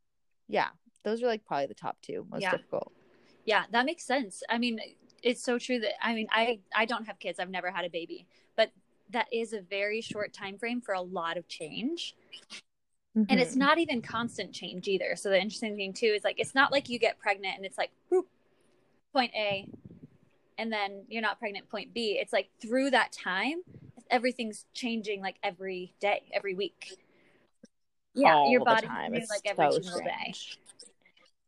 [0.50, 0.68] yeah,
[1.04, 2.50] those are like probably the top two most Yeah.
[2.50, 2.92] difficult.
[3.44, 4.42] Yeah, that makes sense.
[4.50, 4.80] I mean,
[5.22, 7.38] it's so true that I mean, I I don't have kids.
[7.38, 8.70] I've never had a baby, but
[9.10, 12.14] that is a very short time frame for a lot of change.
[13.28, 13.58] And it's Mhm.
[13.58, 15.14] not even constant change either.
[15.14, 17.78] So the interesting thing too is like it's not like you get pregnant and it's
[17.78, 18.28] like whoop,
[19.12, 19.66] point A
[20.58, 22.18] and then you're not pregnant point B.
[22.20, 23.62] It's like through that time
[24.10, 26.98] everything's changing like every day, every week.
[28.14, 30.34] Yeah, all your body new like every so single day.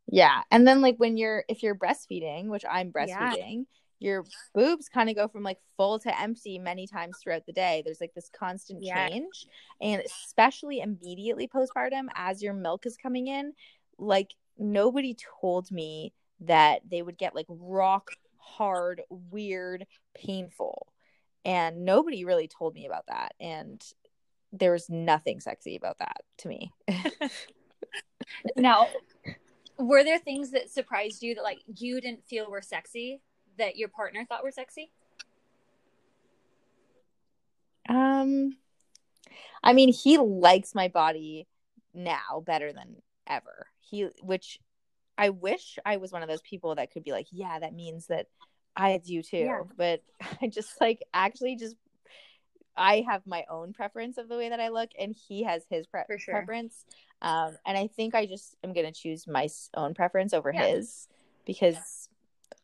[0.07, 3.31] Yeah, and then like when you're if you're breastfeeding, which I'm Yeah.
[3.31, 3.65] breastfeeding,
[3.99, 7.81] your boobs kind of go from like full to empty many times throughout the day.
[7.85, 9.07] There's like this constant Yeah.
[9.07, 9.47] change,
[9.81, 13.53] and especially immediately postpartum, as your milk is coming in,
[13.97, 16.13] like nobody told me
[16.45, 20.87] that they would get like rock hard, weird, painful,
[21.45, 23.83] and nobody really told me about that, and
[24.51, 26.71] there was nothing sexy about that to me.
[28.55, 28.87] Now,
[29.77, 33.21] were there things that surprised you that like you didn't feel were sexy
[33.57, 34.91] that your partner thought were sexy?
[37.89, 38.55] Um,
[39.63, 41.47] I mean, he likes my body
[41.93, 43.67] now better than ever.
[43.79, 44.59] He, which
[45.17, 48.07] I wish I was one of those people that could be like, yeah, that means
[48.07, 48.27] that
[48.75, 49.37] I do too.
[49.37, 49.61] Yeah.
[49.77, 50.03] But
[50.41, 51.75] I just like actually just
[52.75, 55.85] I have my own preference of the way that I look, and he has his
[55.85, 56.33] pre- sure.
[56.33, 56.85] preference.
[57.21, 60.65] Um, and I think I just am gonna choose my own preference over Yeah.
[60.65, 61.07] his
[61.45, 62.09] because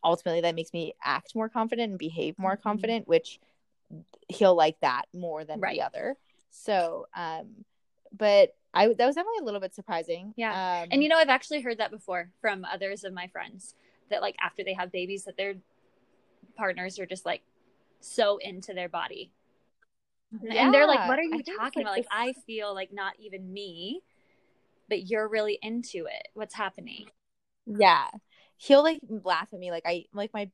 [0.04, 2.62] ultimately that makes me act more confident and behave more Mhm.
[2.62, 3.40] confident, which
[4.28, 5.76] he'll like that more than Right.
[5.76, 6.18] the other.
[6.50, 7.66] So, um,
[8.12, 10.34] but I that was definitely a little bit surprising.
[10.38, 10.82] Yeah.
[10.84, 13.76] um, And you know, I've actually heard that before from others of my friends
[14.10, 15.56] that like after they have babies that their
[16.56, 17.42] partners are just like
[18.00, 19.32] so into their body.
[20.48, 23.14] and they're like, "What are you it's talking about?" Like, this- I feel like not
[23.20, 24.02] even me,
[24.88, 26.28] but you're really into it.
[26.34, 27.08] What's happening?
[27.66, 28.10] Yeah.
[28.58, 30.50] He'll like laugh at me like I like my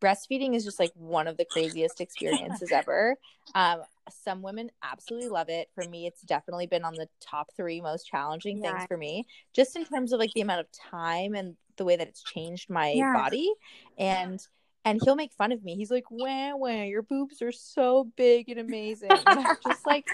[0.00, 3.16] breastfeeding is just like one of the craziest experiences ever.
[3.54, 5.68] Um some women absolutely love it.
[5.74, 8.60] For me it's definitely been on the top 3 most challenging Yeah.
[8.60, 11.96] things for me just in terms of like the amount of time and the way
[11.96, 13.12] that it's changed my Yeah.
[13.12, 13.52] body
[13.98, 14.40] and
[14.84, 15.76] and he'll make fun of me.
[15.76, 20.06] He's like, "Wah, wah, your boobs are so big and amazing." And I'm just like,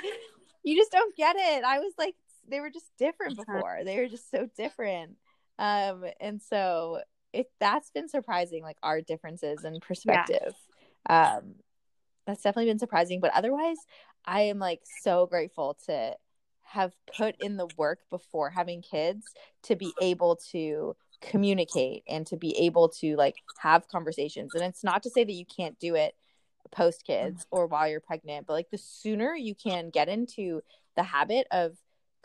[0.62, 2.14] "You just don't get it." I was like,
[2.48, 3.62] they were just different Uh-huh.
[3.62, 3.80] before.
[3.84, 5.16] They were just so different
[5.58, 7.00] um and so
[7.32, 10.54] it that's been surprising like our differences in perspective.
[11.08, 11.54] Um
[12.26, 13.78] that's definitely been surprising but otherwise
[14.26, 16.14] i am like so grateful to
[16.62, 19.24] have put in the work before having kids
[19.62, 24.54] to be able to communicate and to be able to like have conversations.
[24.54, 26.14] And it's not to say that you can't do it
[26.70, 30.60] post kids or while you're pregnant but like the sooner you can get into
[30.96, 31.78] the habit of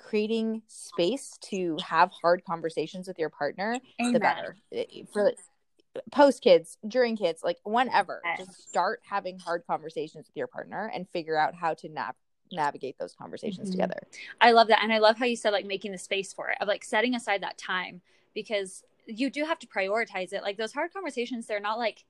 [0.03, 5.31] creating space to have hard conversations with your partner the better Eh, for
[6.11, 8.39] post kids during kids like whenever Yes.
[8.45, 12.15] just start having hard conversations with your partner and figure out how to nav-
[12.51, 13.73] navigate those conversations Mhm.
[13.73, 14.07] together
[14.41, 14.83] I love that.
[14.83, 17.15] And I love how you said like making the space for it, of like setting
[17.15, 18.01] aside that time
[18.33, 20.43] because you do have to prioritize it.
[20.43, 22.05] Like those hard conversations, they're not like,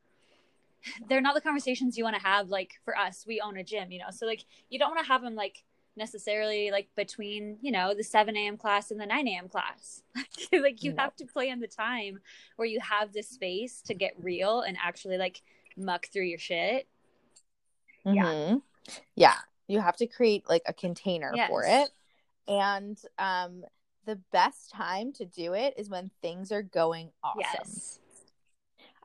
[1.08, 2.49] they're not the conversations you want to have.
[2.49, 4.10] Like for us, we own a gym, you know?
[4.12, 5.63] So like you don't want to have them like
[5.95, 8.58] necessarily like between, you know, the 7 a.m.
[8.58, 9.47] class and the 9 a.m.
[9.49, 10.01] class.
[10.53, 12.19] like you have to plan the time
[12.56, 15.41] where you have the space to get real and actually like
[15.77, 16.88] muck through your shit.
[18.06, 18.23] Yeah.
[18.23, 18.62] Mhm.
[19.15, 21.89] yeah you have to create like a container for it
[22.47, 23.63] and um
[24.06, 27.99] the best time to do it is when things are going awesome Yes.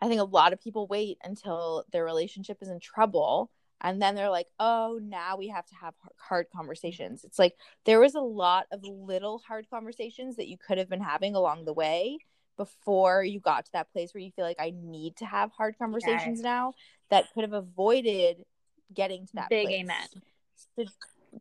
[0.00, 4.14] I think a lot of people wait until their relationship is in trouble and then
[4.14, 8.20] they're like, "Oh, now we have to have hard conversations." It's like there was a
[8.20, 12.18] lot of little hard conversations that you could have been having along the way
[12.56, 15.78] before you got to that place where you feel like I need to have hard
[15.78, 16.74] conversations now
[17.08, 18.44] that could have avoided
[18.92, 19.80] getting to that Big place.
[19.80, 20.88] amen.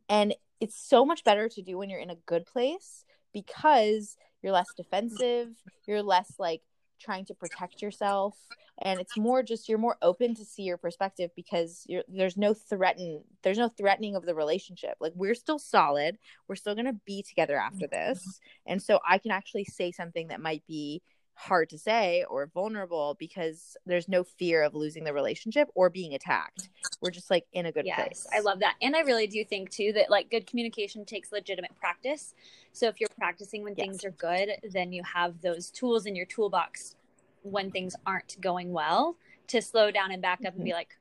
[0.07, 4.53] And it's so much better to do when you're in a good place because you're
[4.53, 5.49] less defensive,
[5.87, 6.61] you're less like
[6.99, 8.37] trying to protect yourself.
[8.81, 12.53] And it's more just you're more open to see your perspective because you're there's no
[12.53, 14.95] threaten there's no threatening of the relationship.
[14.99, 16.17] Like we're still solid.
[16.47, 18.11] We're still going to be together after mm-hmm.
[18.11, 18.39] this.
[18.65, 21.01] And so i can actually say something that might be
[21.37, 26.15] hard to say or vulnerable because there's no fear of losing the relationship or being
[26.15, 26.69] attacked
[27.01, 28.75] we're just like in a good yes, place I love that.
[28.81, 32.33] And I really do think too that like good communication takes legitimate practice.
[32.73, 33.85] So if you're practicing when Yes.
[33.85, 36.95] things are good, then you have those tools in your toolbox
[37.43, 39.15] when things aren't going well
[39.47, 40.77] to slow down and back up and be mm-hmm.
[40.77, 40.97] like,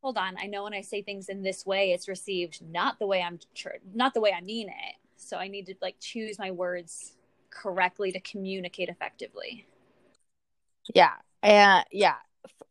[0.00, 3.06] hold on, I know when I say things in this way, it's received not the
[3.06, 3.38] way I'm
[3.94, 4.96] not the way I mean it.
[5.16, 7.16] So I need to like choose my words
[7.52, 9.66] correctly to communicate effectively.
[10.94, 11.12] Yeah.
[11.42, 12.16] Uh, yeah.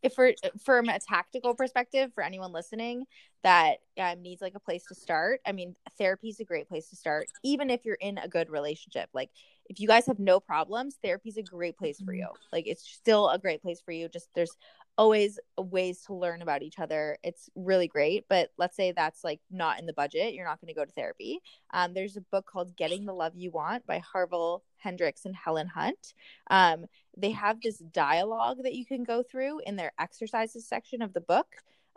[0.03, 0.32] If for
[0.63, 3.05] from a tactical perspective, for anyone listening
[3.43, 6.89] that um, needs like a place to start, I mean, therapy is a great place
[6.89, 9.09] to start, even if you're in a good relationship.
[9.13, 9.29] Like,
[9.69, 12.23] if you guys have no problems, therapy is a great place for you.
[12.23, 12.47] Mm-hmm.
[12.51, 14.09] Like, it's still a great place for you.
[14.09, 14.57] Just there's
[14.97, 17.17] always ways to learn about each other.
[17.23, 18.25] It's really great.
[18.29, 20.91] But let's say that's like not in the budget, you're not going to go to
[20.91, 21.39] therapy.
[21.73, 25.67] Um, there's a book called Getting the Love You Want by Harville Hendrix and Helen
[25.67, 26.13] Hunt.
[26.49, 26.85] Um,
[27.17, 31.21] they have this dialogue that you can go through in their exercises section of the
[31.21, 31.47] book.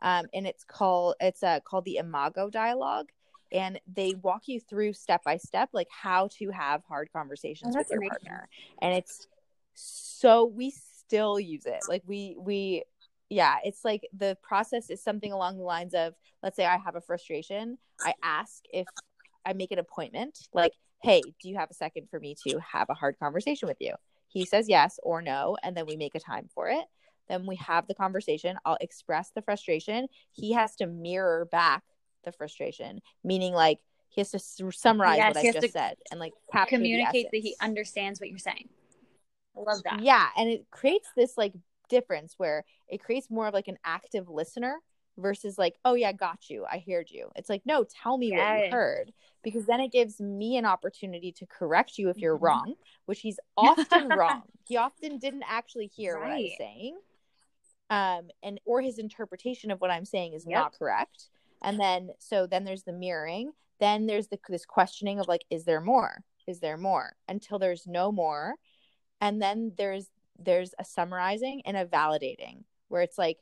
[0.03, 3.11] Um, and it's called it's uh, called the Imago dialogue
[3.53, 7.79] and they walk you through step by step like how to have hard conversations Oh,
[7.79, 8.11] with your amazing.
[8.11, 8.49] partner
[8.83, 9.29] and it's
[9.75, 10.71] so we
[11.07, 11.83] still use it.
[11.89, 12.85] Like we we
[13.31, 16.95] yeah it's like the process is something along the lines of let's say i have
[16.95, 18.87] a frustration i ask if
[19.47, 22.89] i make an appointment like hey do you have a second for me to have
[22.91, 23.95] a hard conversation with you?
[24.29, 26.85] He says yes or no and then we make a time for it.
[27.29, 28.59] Then we have the conversation.
[28.65, 30.09] I'll express the frustration.
[30.33, 31.83] He has to mirror back
[32.25, 33.79] the frustration meaning like
[34.09, 36.33] he has to s- summarize Yes, what i just to said and like
[36.69, 38.69] Communicate that he understands what you're saying.
[39.57, 40.01] I love that.
[40.01, 41.53] Yeah, and it creates this like
[41.89, 44.79] difference where it creates more of like an active listener
[45.17, 47.31] versus like, oh yeah, got you, I heard you.
[47.37, 51.31] It's like, no, tell me what you heard because then it gives me an opportunity
[51.33, 52.41] to correct you if you're Mhm.
[52.43, 52.75] wrong,
[53.07, 54.43] which he's often wrong.
[54.67, 56.97] He often didn't actually hear what I was saying.
[57.91, 60.55] Um, and or his interpretation of what I'm saying is Yep.
[60.55, 61.29] not correct.
[61.63, 63.53] And then so then there's the mirroring.
[63.79, 66.25] Then there's the this questioning of like, is there more?
[66.47, 67.17] Is there more?
[67.29, 68.55] Until there's no more
[69.21, 70.07] and then there's
[70.39, 73.39] there's a summarizing and a validating where it's like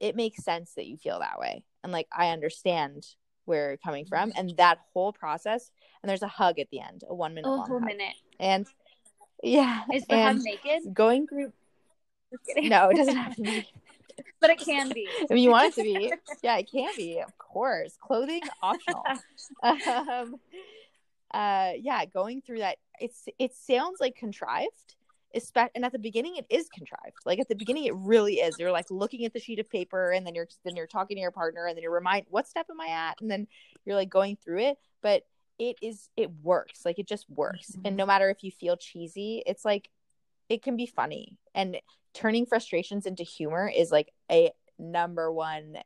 [0.00, 3.06] it makes sense that you feel that way and like i understand
[3.44, 5.70] where you're coming from and that whole process
[6.02, 7.88] and there's a hug at the end a one minute Oh, long one hug.
[7.88, 8.14] minute.
[8.38, 8.66] and
[9.42, 10.94] yeah Is the hug naked?
[10.94, 11.52] going through
[12.62, 13.68] no it doesn't have to be
[14.40, 15.08] but it can be.
[15.30, 19.04] if you want it to be yeah it can be of course clothing optional
[19.62, 20.36] um
[21.34, 24.94] uh yeah going through that it's it sounds like contrived
[25.74, 27.16] and at the beginning it is contrived.
[27.24, 28.58] Like at the beginning it really is.
[28.58, 31.20] You're like looking at the sheet of paper and then you're then you're talking to
[31.20, 33.20] your partner and then you're remind what step am i at?
[33.20, 33.46] And then
[33.84, 35.22] you're like going through it but
[35.58, 36.84] it is it works.
[36.84, 37.76] Like it just works.
[37.84, 39.88] And no matter if you feel cheesy it's like
[40.48, 41.38] it can be funny.
[41.54, 41.78] And
[42.14, 45.76] turning frustrations into humor is like a number one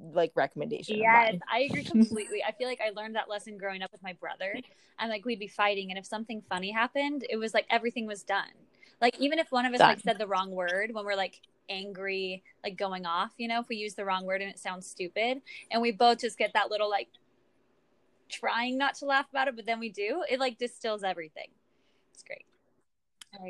[0.00, 1.36] like recommendation Yes.
[1.50, 2.42] I agree completely.
[2.46, 4.54] I feel like I learned that lesson growing up with my brother.
[4.98, 8.22] And like we'd be fighting, and if something funny happened, it was like everything was
[8.22, 8.48] done.
[9.00, 12.42] Like even if one of us like said the wrong word when we're like angry,
[12.64, 15.42] like going off, you know, if we use the wrong word and it sounds stupid,
[15.70, 17.08] and we both just get that little like
[18.30, 21.48] trying not to laugh about it, but then we do, it like distills everything.
[22.14, 22.46] It's great.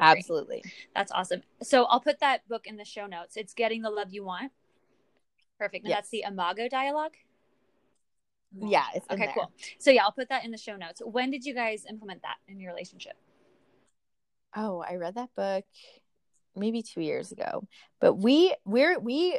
[0.00, 0.64] Absolutely
[0.96, 1.42] That's awesome.
[1.62, 3.36] So I'll put that book in the show notes.
[3.36, 4.50] It's Getting the Love You Want.
[5.58, 5.84] Perfect.
[5.84, 5.96] And Yes.
[5.98, 7.14] that's the Imago dialogue.
[8.58, 9.52] yeah it's in Okay, cool.
[9.78, 11.00] So yeah, I'll put that in the show notes.
[11.04, 13.14] When did you guys implement that in your relationship?
[14.58, 15.64] oh i read that book
[16.54, 17.66] maybe two years ago
[18.00, 19.38] but we we're we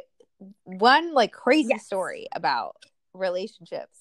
[0.64, 1.86] one like crazy Yes.
[1.86, 2.76] story about
[3.14, 3.98] relationships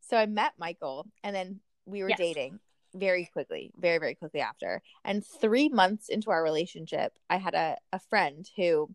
[0.00, 2.18] so i met michael and then we were Yes.
[2.18, 2.60] dating
[2.94, 7.76] very quickly very very quickly after and three months into our relationship i had a,
[7.92, 8.88] a friend who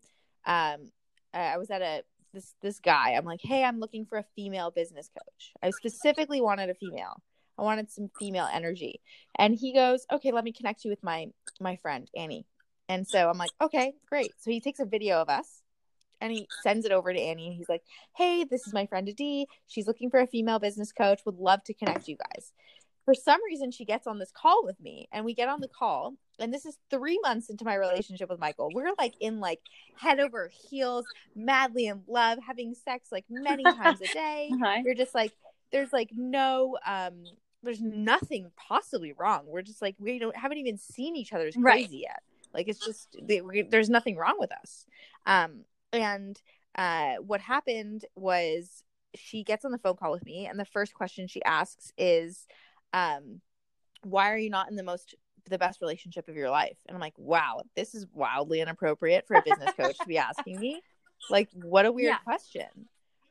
[0.46, 0.90] um
[1.34, 2.02] i was at a
[2.36, 3.14] this this guy.
[3.14, 5.52] I'm like hey i'm looking for a female business coach.
[5.62, 7.22] I specifically wanted a female.
[7.58, 9.00] I wanted some female energy.
[9.36, 11.26] And he goes okay let me connect you with my
[11.60, 12.46] my friend annie.
[12.88, 14.32] And so i'm like okay great.
[14.38, 15.62] So he takes a video of us
[16.20, 17.82] and he sends it over to annie and he's like
[18.16, 19.46] hey this is my friend Adee.
[19.66, 21.22] She's looking for a female business coach.
[21.24, 22.52] Would love to connect you guys
[23.06, 25.68] for some reason she gets on this call with me and we get on the
[25.68, 28.70] call and this is three months into my relationship with michael.
[28.74, 29.60] We're like in like
[29.98, 34.50] head over heels madly in love having sex like many times a day.
[34.52, 34.82] Uh-huh.
[34.84, 35.32] we're just like
[35.72, 37.14] there's like no um
[37.62, 39.42] there's nothing possibly wrong.
[39.46, 42.02] We're just like we don't haven't even seen each other's crazy Right.
[42.08, 42.22] yet.
[42.54, 44.84] Like it's just they, we, there's nothing wrong with us.
[45.24, 46.40] Um and
[46.76, 48.82] uh what happened was
[49.14, 52.46] she gets on the phone call with me and the first question she asks is
[52.96, 53.40] um
[54.02, 55.14] why are you not in the most
[55.48, 56.76] the best relationship of your life?
[56.86, 60.58] And i'm like wow this is wildly inappropriate for a business coach to be asking
[60.58, 60.82] me.
[61.28, 62.18] Like what a weird Yeah.
[62.24, 62.66] question.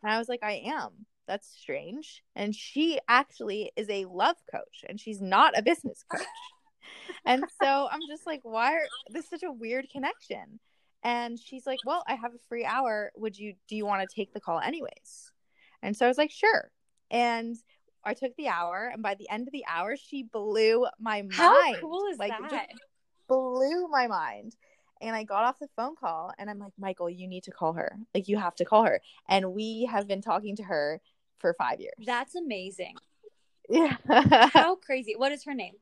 [0.03, 0.91] And i was like i am.
[1.27, 2.21] That's strange.
[2.35, 6.21] And she actually is a love coach and she's not a business coach.
[7.27, 10.59] And so i'm just like why are this is such a weird connection.
[11.03, 13.11] And she's like well i have a free hour.
[13.17, 15.31] Would you do you want to take the call anyways?
[15.81, 16.69] And so i was like sure.
[17.09, 17.55] And
[18.05, 21.33] I took the hour, and by the end of the hour, she blew my mind.
[21.33, 22.69] How cool is like, that?
[23.27, 24.55] blew my mind.
[25.01, 27.73] And I got off the phone call, and I'm like, Michael, you need to call
[27.73, 27.97] her.
[28.13, 29.01] Like, you have to call her.
[29.27, 31.01] And we have been talking to her
[31.39, 31.95] for five years.
[32.05, 32.95] That's amazing.
[33.69, 33.97] yeah.
[34.53, 35.15] How crazy.
[35.17, 35.75] What is her name?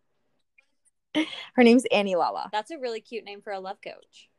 [1.53, 2.49] her name's Annie Lala.
[2.51, 4.29] That's a really cute name for a love coach.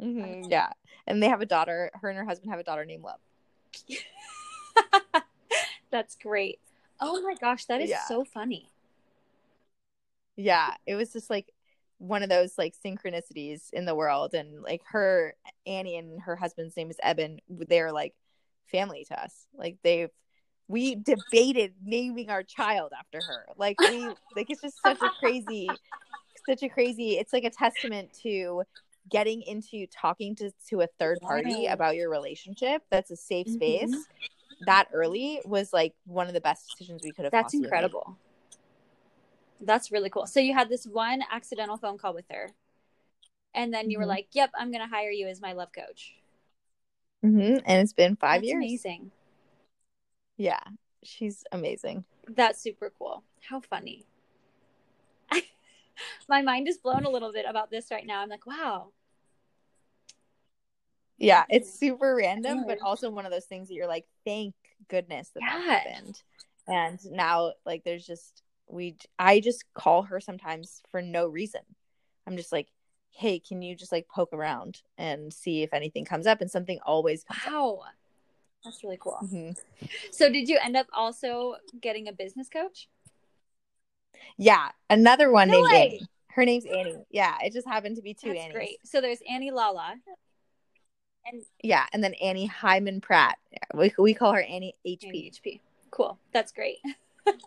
[0.00, 0.70] Mhm, Yeah.
[1.06, 1.90] And they have a daughter.
[1.94, 3.20] Her and her husband have a daughter named Love.
[5.90, 6.60] That's great.
[7.00, 8.04] Oh my gosh, that is Yeah.
[8.06, 8.66] so funny.
[10.36, 11.52] yeah it was just like
[11.98, 15.34] one of those like synchronicities in the world and like her
[15.66, 18.14] annie and her husband's name is eben they're like
[18.70, 20.10] family to us like they've
[20.68, 25.80] we debated naming our child after her like we like it's just such a crazy
[26.46, 28.62] such a crazy it's like a testament to
[29.10, 33.54] getting into talking to to a third party about your relationship that's a safe Mhm.
[33.54, 34.06] space
[34.60, 37.66] that early was like one of the best decisions we could have That's possibly made.
[37.66, 38.18] incredible.
[39.60, 40.26] That's really cool.
[40.26, 42.50] So you had this one accidental phone call with her.
[43.54, 44.08] And then you were Mhm.
[44.08, 46.14] like, "Yep, I'm going to hire you as my love coach."
[47.24, 49.10] Mhm, and it's been five That's years amazing.
[50.36, 50.60] Yeah,
[51.02, 52.04] she's amazing.
[52.28, 53.24] That's super cool.
[53.40, 54.06] How funny.
[56.28, 58.20] My mind is blown a little bit about this right now.
[58.20, 58.92] I'm like, wow.
[61.18, 64.54] Yeah, it's super random, but also one of those things that you're like, thank
[64.88, 66.22] goodness that that happened.
[66.68, 68.96] And now, like, there's just we.
[69.18, 71.62] I just call her sometimes for no reason.
[72.26, 72.68] I'm just like,
[73.10, 76.40] hey, can you just like poke around and see if anything comes up?
[76.40, 77.52] And something always comes up.
[77.52, 77.82] Wow.
[78.64, 79.18] That's really cool.
[79.22, 79.56] Mhm.
[80.10, 82.88] So did you end up also getting a business coach?
[84.36, 85.86] Yeah, another one No named way.
[85.86, 86.08] Annie.
[86.28, 87.04] Her name's Annie.
[87.10, 88.54] Yeah, it just happened to be two That's Annies.
[88.54, 88.78] great.
[88.84, 89.94] So there's Annie Lala.
[91.30, 93.38] And Yeah, and then Annie Hyman Pratt.
[93.74, 95.06] We we call her Annie HP.
[95.08, 95.60] Annie HP.
[95.90, 96.18] Cool.
[96.32, 96.78] That's great.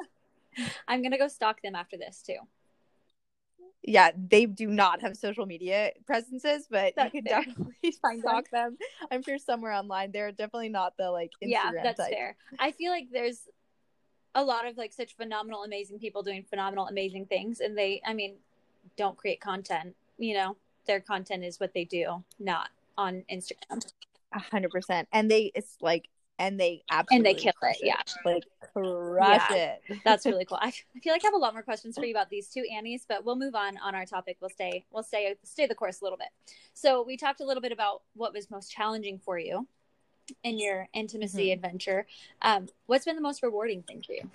[0.87, 2.37] I'm gonna go stalk them after this too.
[3.83, 7.43] yeah, they do not have social media presences, but That's you can fair.
[7.45, 8.77] definitely Find stalk them.
[9.11, 10.11] I'm sure somewhere online.
[10.11, 12.11] They're definitely not the like Instagram yeah, that's type.
[12.11, 12.35] fair.
[12.59, 13.47] I feel like there's
[14.35, 18.13] a lot of like such phenomenal, amazing people doing phenomenal, amazing things, and they, I
[18.13, 18.35] mean,
[18.97, 19.95] don't create content.
[20.17, 23.85] You know, their content is what they do, not on Instagram.
[24.33, 25.07] A hundred percent.
[25.11, 26.07] And they, it's like,
[26.39, 28.01] and they absolutely and they kill crush it, yeah.
[28.25, 29.75] like crush Yeah.
[29.89, 29.99] it.
[30.03, 30.57] That's really cool.
[30.59, 32.63] I, I feel like I have a lot more questions for you about these two
[32.73, 34.37] Annies, but we'll move on on our topic.
[34.41, 36.29] We'll stay we'll stay stay the course a little bit.
[36.73, 39.67] So we talked a little bit about what was most challenging for you
[40.43, 41.53] in your intimacy Mhm.
[41.53, 42.07] adventure.
[42.41, 44.29] Um, what's been the most rewarding thing for you?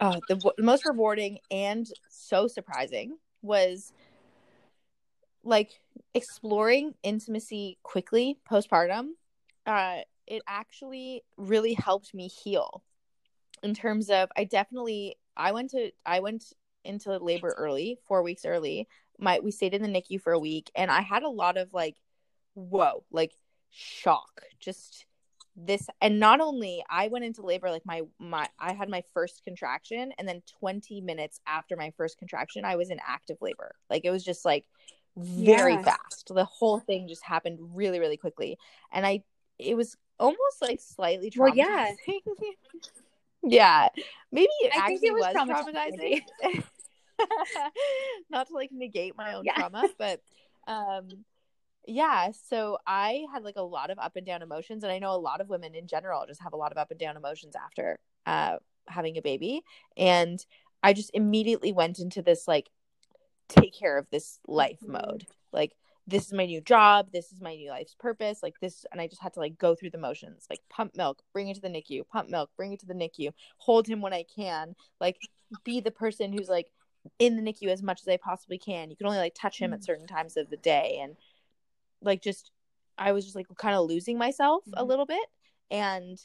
[0.00, 3.92] Oh, the w- most rewarding and so surprising was
[5.42, 5.80] like
[6.14, 9.10] exploring intimacy quickly postpartum.
[9.64, 12.82] Uh, it actually really helped me heal
[13.62, 16.44] in terms of I definitely I went to I went
[16.84, 18.88] into labor early, four weeks early.
[19.18, 21.72] My we stayed in the NICU for a week, and I had a lot of
[21.72, 21.96] like,
[22.54, 23.32] whoa, like
[23.70, 25.06] shock, just
[25.56, 29.42] this and not only i went into labor like my my i had my first
[29.42, 34.04] contraction and then 20 minutes after my first contraction i was in active labor like
[34.04, 34.66] it was just like
[35.16, 35.82] very Yeah.
[35.82, 38.58] fast the whole thing just happened really really quickly
[38.92, 39.22] and i
[39.58, 41.92] it was almost like slightly traumatizing Well, yeah.
[43.42, 43.88] yeah
[44.32, 46.22] maybe it I think actually it was was, traumatizing.
[46.42, 46.62] traumatizing
[48.30, 49.54] not to like negate my own Yeah.
[49.54, 50.20] trauma but
[50.68, 51.08] um
[51.86, 55.12] yeah so i had like a lot of up and down emotions and i know
[55.12, 57.54] a lot of women in general just have a lot of up and down emotions
[57.56, 58.56] after uh
[58.88, 59.62] having a baby
[59.96, 60.44] and
[60.82, 62.68] i just immediately went into this like
[63.48, 64.92] take care of this life Mhm.
[64.92, 65.76] mode like
[66.06, 69.06] this is my new job this is my new life's purpose like this and i
[69.06, 71.68] just had to like go through the motions like pump milk bring it to the
[71.68, 75.16] nicu pump milk bring it to the nicu hold him when i can like
[75.64, 76.70] be the person who's like
[77.18, 79.72] in the nicu as much as i possibly can you can only like touch him
[79.72, 81.16] at certain times of the day and
[82.02, 82.50] like just
[82.98, 84.88] i was just like kind of losing myself a Mhm.
[84.88, 85.26] little bit
[85.70, 86.18] and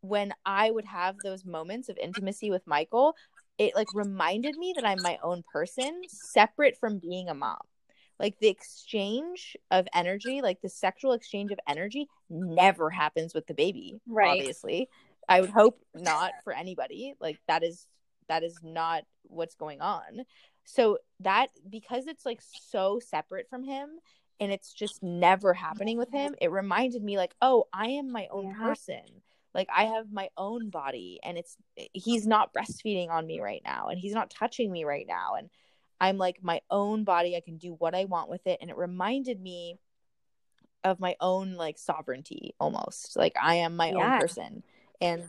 [0.00, 3.14] when i would have those moments of intimacy with michael
[3.58, 7.58] it like reminded me that i'm my own person separate from being a mom.
[8.18, 13.54] Like the exchange of energy like the sexual exchange of energy never happens with the
[13.54, 14.28] baby Right.
[14.40, 14.88] obviously.
[15.28, 17.14] I would hope not for anybody.
[17.20, 17.86] Like that is
[18.28, 20.24] that is not what's going on.
[20.64, 23.98] So that because it's like so separate from him
[24.40, 28.26] and it's just never happening with him it reminded me like oh i am my
[28.30, 28.54] own Yeah.
[28.66, 29.02] person
[29.54, 31.56] like i have my own body and it's
[31.92, 35.34] he's not breastfeeding on me right now and he's not touching me right now.
[35.38, 35.50] And
[36.00, 38.58] i'm like my own body i can do what i want with it.
[38.60, 39.78] And it reminded me
[40.84, 43.16] of my own like sovereignty almost.
[43.16, 44.14] Like i am my Yeah.
[44.14, 44.62] own person.
[45.00, 45.22] And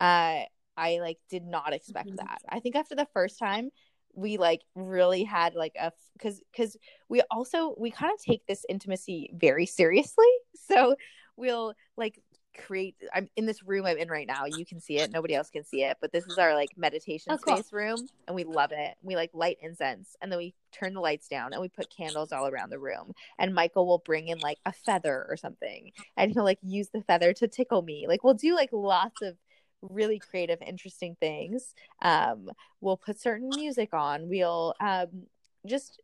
[0.00, 0.42] uh
[0.76, 2.16] i like did not expect Mhm.
[2.16, 2.38] that.
[2.48, 3.70] I think after the first time
[4.14, 6.76] we like really had like a because because
[7.08, 10.26] we also we kind of take this intimacy very seriously.
[10.70, 10.96] So
[11.36, 12.20] we'll like
[12.66, 15.48] create i'm in this room i'm in right now you can see it nobody else
[15.48, 17.56] can see it but this is our like meditation Oh, cool.
[17.56, 18.94] space room and we love it.
[19.02, 22.32] We like light incense and then we turn the lights down and we put candles
[22.32, 26.32] all around the room and michael will bring in like a feather or something and
[26.32, 28.06] he'll like use the feather to tickle me.
[28.08, 29.36] Like we'll do like lots of
[29.80, 31.74] really creative interesting things.
[32.02, 32.50] Um
[32.80, 34.28] we'll put certain music on.
[34.28, 35.26] We'll um
[35.66, 36.00] just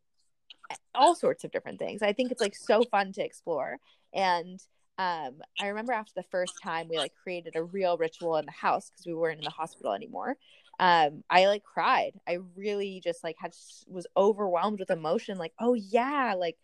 [0.95, 2.03] all sorts of different things.
[2.03, 3.79] I think it's like so fun to explore
[4.13, 4.61] and
[4.99, 8.53] um i remember after the first time we like created a real ritual in the
[8.53, 10.36] house because we weren't in the hospital anymore
[10.78, 13.53] um i like cried i really just like had
[13.88, 16.57] was overwhelmed with emotion like oh yeah like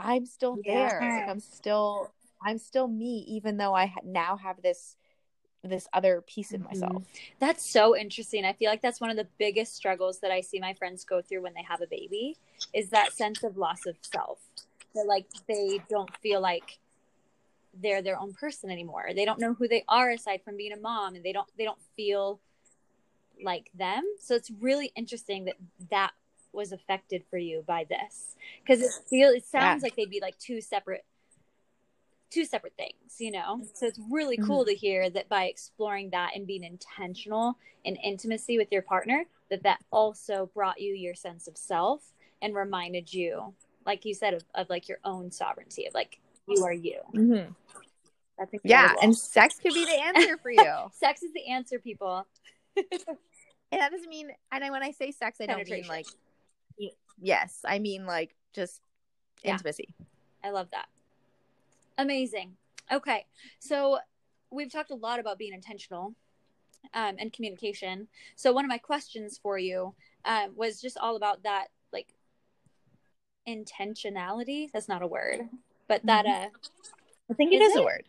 [0.00, 1.16] i'm still there Yeah.
[1.16, 2.10] like i'm still
[2.42, 4.96] i'm still me even though i ha- now have this
[5.64, 6.64] this other piece of Mhm.
[6.66, 7.02] myself
[7.40, 8.44] That's so interesting.
[8.44, 11.20] I feel like that's one of the biggest struggles that I see my friends go
[11.20, 12.36] through when they have a baby
[12.72, 14.38] is that sense of loss of self.
[14.94, 16.78] That like they don't feel like
[17.80, 19.10] they're their own person anymore.
[19.14, 21.64] They don't know who they are aside from being a mom and they don't they
[21.64, 22.40] don't feel
[23.42, 24.02] like them.
[24.20, 25.56] So it's really interesting that
[25.90, 26.12] that
[26.52, 29.86] was affected for you by this because it feel it sounds Yeah.
[29.86, 31.04] like they'd be like two separate
[32.30, 33.62] two separate things, you know?
[33.74, 34.46] So it's really mm-hmm.
[34.46, 39.24] cool to hear that by exploring that and being intentional in intimacy with your partner,
[39.50, 42.12] that that also brought you your sense of self
[42.42, 43.54] and reminded you,
[43.86, 47.00] like you said, of, of like your own sovereignty, of like you are you.
[47.14, 47.52] mm-hmm.
[48.38, 52.26] That's yeah and sex could be the answer for you sex is the answer, people.
[53.70, 56.06] And that doesn't mean, and I, when I say sex, I don't mean like,
[57.20, 58.80] yes, I mean like just
[59.42, 59.52] Yeah.
[59.52, 59.94] intimacy.
[60.42, 60.86] I love that.
[61.98, 62.56] Amazing.
[62.90, 63.26] Okay.
[63.58, 63.98] So
[64.50, 66.14] we've talked a lot about being intentional
[66.94, 68.08] um, and communication.
[68.36, 69.94] So one of my questions for you
[70.24, 72.14] um, was just all about that, like
[73.46, 74.70] intentionality.
[74.72, 75.48] That's not a word,
[75.88, 76.48] but that uh,
[77.30, 78.04] I think it it is is a a word.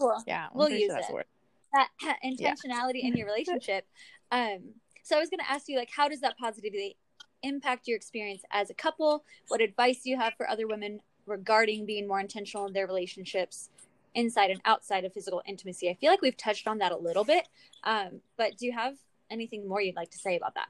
[0.00, 0.22] cool.
[0.26, 1.04] Yeah, I'm We'll use sure it.
[1.08, 1.24] a word.
[1.72, 3.86] that ha- intentionality in your relationship.
[4.30, 6.96] Um, so I was going to ask you, like, how does that positively
[7.42, 9.24] impact your experience as a couple?
[9.48, 13.70] What advice do you have for other women regarding being more intentional in their relationships,
[14.14, 15.90] inside and outside of physical intimacy?
[15.90, 17.48] I feel like we've touched on that a little bit,
[17.84, 18.94] um, but do you have
[19.30, 20.68] anything more you'd like to say about that?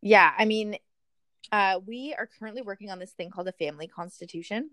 [0.00, 0.76] Yeah, I mean,
[1.52, 4.70] uh, we are currently working on this thing called a family constitution,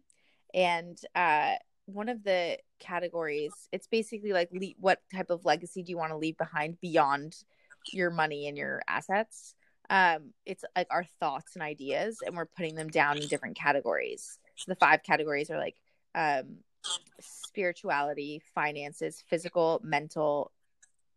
[0.53, 1.53] and uh,
[1.85, 6.11] one of the categories, it's basically like le- what type of legacy do you want
[6.11, 7.35] to leave behind beyond
[7.91, 9.55] your money and your assets.
[9.89, 14.39] Um, it's like our thoughts and ideas, and we're putting them down in different categories.
[14.55, 15.75] So the five categories are like
[16.15, 16.57] um,
[17.19, 20.51] spirituality, finances, physical, mental,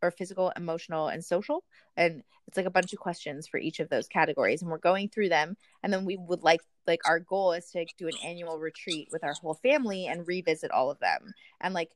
[0.05, 1.65] or physical, emotional, and social.
[1.97, 5.09] And it's like a bunch of questions for each of those categories, and we're going
[5.09, 5.57] through them.
[5.83, 9.25] And then we would like like our goal is to do an annual retreat with
[9.25, 11.91] our whole family and revisit all of them and like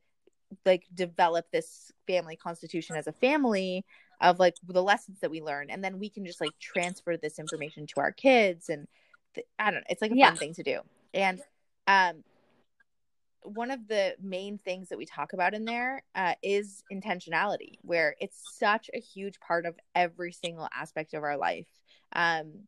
[0.65, 3.85] like develop this family constitution as a family
[4.21, 7.39] of like the lessons that we learn and then we can just like transfer this
[7.39, 8.89] information to our kids and
[9.35, 10.31] th- i don't know it's like a Yeah.
[10.31, 10.81] fun thing to do
[11.13, 11.41] and
[11.87, 12.25] um
[13.43, 18.16] one of the main things that we talk about in there uh, is intentionality where
[18.20, 21.66] it's such a huge part of every single aspect of our life.
[22.12, 22.66] Um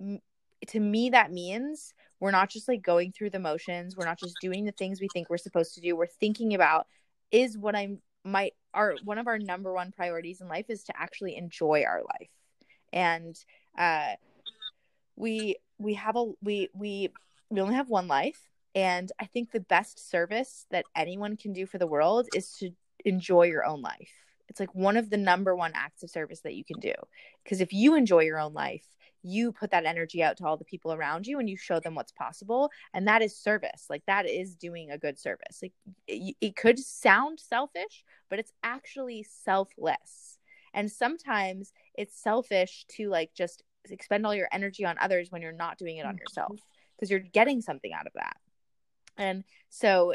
[0.00, 0.20] m-
[0.68, 4.40] to me that means we're not just like going through the motions we're not just
[4.40, 6.86] doing the things we think we're supposed to do we're thinking about
[7.30, 10.92] is what i'm my our one of our number one priorities in life is to
[10.96, 12.30] actually enjoy our life.
[12.92, 13.36] And
[13.78, 14.14] uh
[15.16, 17.10] we we have a we we
[17.48, 18.40] we only have one life
[18.76, 22.70] and i think the best service that anyone can do for the world is to
[23.06, 24.10] enjoy your own life.
[24.48, 26.92] It's like one of the number one acts of service that you can do.
[27.42, 28.84] Because if you enjoy your own life
[29.22, 31.96] you put that energy out to all the people around you and you show them
[31.96, 32.70] what's possible.
[32.94, 33.86] And that is service.
[33.90, 35.58] Like that is doing a good service.
[35.60, 35.72] Like
[36.06, 40.38] it, it could sound selfish but it's actually selfless.
[40.74, 45.50] And sometimes it's selfish to like just expend all your energy on others when you're
[45.50, 46.20] not doing it on mm-hmm.
[46.20, 46.60] yourself
[46.94, 48.36] because you're getting something out of that
[49.18, 50.14] and so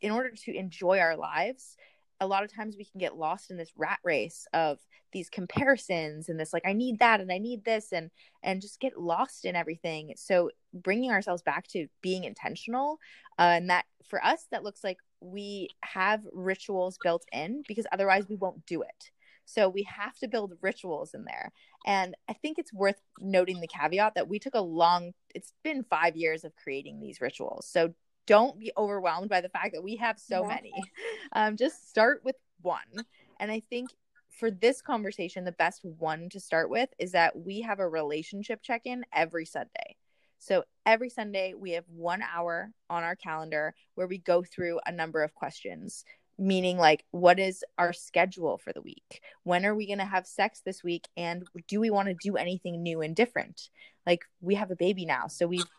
[0.00, 1.76] in order to enjoy our lives
[2.20, 4.78] a lot of times we can get lost in this rat race of
[5.12, 8.10] these comparisons and this like i need that and i need this and
[8.44, 10.12] and just get lost in everything.
[10.16, 12.98] So bringing ourselves back to being intentional
[13.38, 18.28] uh, and that for us that looks like we have rituals built in because otherwise
[18.28, 19.10] we won't do it.
[19.46, 21.52] So we have to build rituals in there.
[21.86, 25.84] And i think it's worth noting the caveat that we took a long it's been
[25.84, 27.66] five years of creating these rituals.
[27.66, 27.94] So
[28.26, 30.48] don't be overwhelmed by the fact that we have so Yeah.
[30.48, 30.72] many
[31.32, 33.04] um, just start with one
[33.38, 33.90] And I think
[34.30, 38.62] for this conversation, the best one to start with is that we have a relationship
[38.62, 39.96] check in every Sunday.
[40.38, 44.92] So every Sunday, we have one hour on our calendar where we go through a
[44.92, 46.04] number of questions,
[46.38, 49.20] meaning like, what is our schedule for the week?
[49.44, 51.08] When are we going to have sex this week?
[51.16, 53.70] And do we want to do anything new and different?
[54.06, 55.28] Like, we have a baby now.
[55.28, 55.70] So we've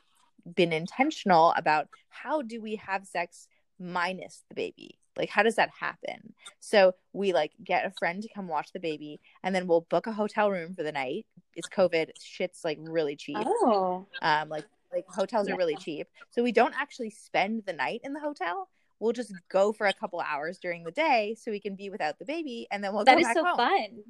[0.55, 3.47] been intentional about how do we have sex
[3.79, 4.99] minus the baby?
[5.17, 6.33] Like how does that happen?
[6.59, 10.07] So we like get a friend to come watch the baby and then we'll book
[10.07, 11.25] a hotel room for the night.
[11.55, 12.09] It's covid.
[12.21, 13.37] Shit's like really cheap.
[13.39, 14.05] Oh.
[14.21, 15.55] Um like like hotels yeah.
[15.55, 16.07] are really cheap.
[16.31, 18.69] So we don't actually spend the night in the hotel.
[18.99, 22.17] We'll just go for a couple hours during the day so we can be without
[22.17, 23.13] the baby and then we'll go.
[23.13, 23.57] that is so home.
[23.57, 24.03] fun.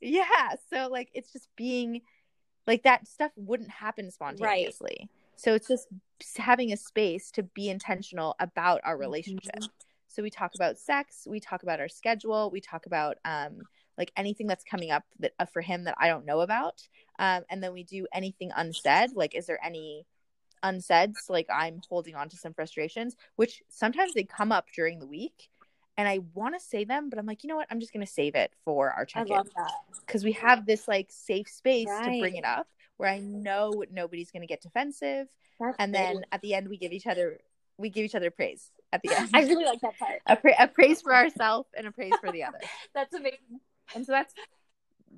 [0.00, 0.54] Yeah.
[0.70, 2.02] So like it's just being
[2.66, 4.96] like that stuff wouldn't happen spontaneously.
[5.00, 5.10] right.
[5.36, 5.88] So it's just
[6.36, 9.54] having a space to be intentional about our relationship.
[9.54, 9.66] Mm-hmm.
[10.08, 13.58] So we talk about sex, we talk about our schedule, we talk about um,
[13.98, 16.80] like anything that's coming up that uh, for him that I don't know about,
[17.18, 19.10] um, and then we do anything unsaid.
[19.14, 20.06] Like, is there any
[20.62, 21.28] unsaids?
[21.28, 25.50] Like, I'm holding on to some frustrations, which sometimes they come up during the week,
[25.98, 27.68] and I want to say them, but I'm like, you know what?
[27.70, 29.42] I'm just gonna save it for our check-in
[30.06, 32.14] because we have this like safe space right.
[32.14, 35.28] to bring it up where I know nobody's going to get defensive.
[35.60, 37.38] That's and then at the end, we give each other
[37.78, 39.30] we give each other praise at the end.
[39.34, 40.20] I really like that part.
[40.26, 42.60] A, pra- a praise for ourselves and a praise for the other.
[42.94, 43.60] that's amazing.
[43.94, 44.34] And so that's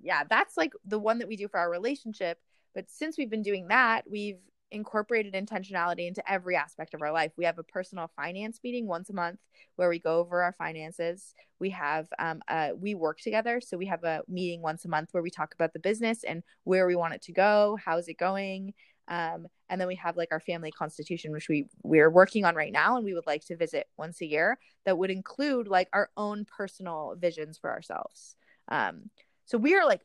[0.03, 2.39] yeah, that's like the one that we do for our relationship.
[2.74, 4.39] But since we've been doing that, we've
[4.71, 7.33] incorporated intentionality into every aspect of our life.
[7.37, 9.41] We have a personal finance meeting once a month
[9.77, 11.35] where we go over our finances.
[11.59, 15.09] We have um, uh, we work together, so we have a meeting once a month
[15.12, 18.19] where we talk about the business and where we want it to go, how's it
[18.19, 18.75] going,
[19.09, 22.73] um, and then we have like our family constitution, which we we're working on right
[22.73, 24.59] now, and we would like to visit once a year.
[24.85, 28.37] That would include like our own personal visions for ourselves.
[28.69, 29.11] Um,
[29.47, 30.03] so we are like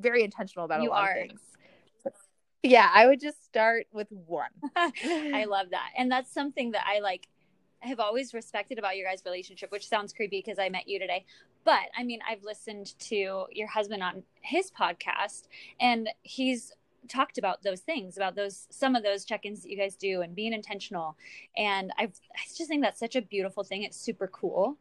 [0.00, 1.12] very intentional about you a lot are.
[1.12, 1.40] of things.
[2.62, 4.50] Yeah, I would just start with one.
[4.76, 5.90] I love that.
[5.96, 7.28] And that's something that I like
[7.82, 11.00] I have always respected about your guys' relationship, which sounds creepy because I met you
[11.00, 11.24] today.
[11.64, 15.48] But I mean, I've listened to your husband on his podcast
[15.80, 16.72] and he's
[17.08, 20.36] talked about those things about those some of those check-ins that you guys do and
[20.36, 21.16] being intentional.
[21.56, 23.82] And I've, i just think that's such a beautiful thing.
[23.82, 24.76] It's super cool.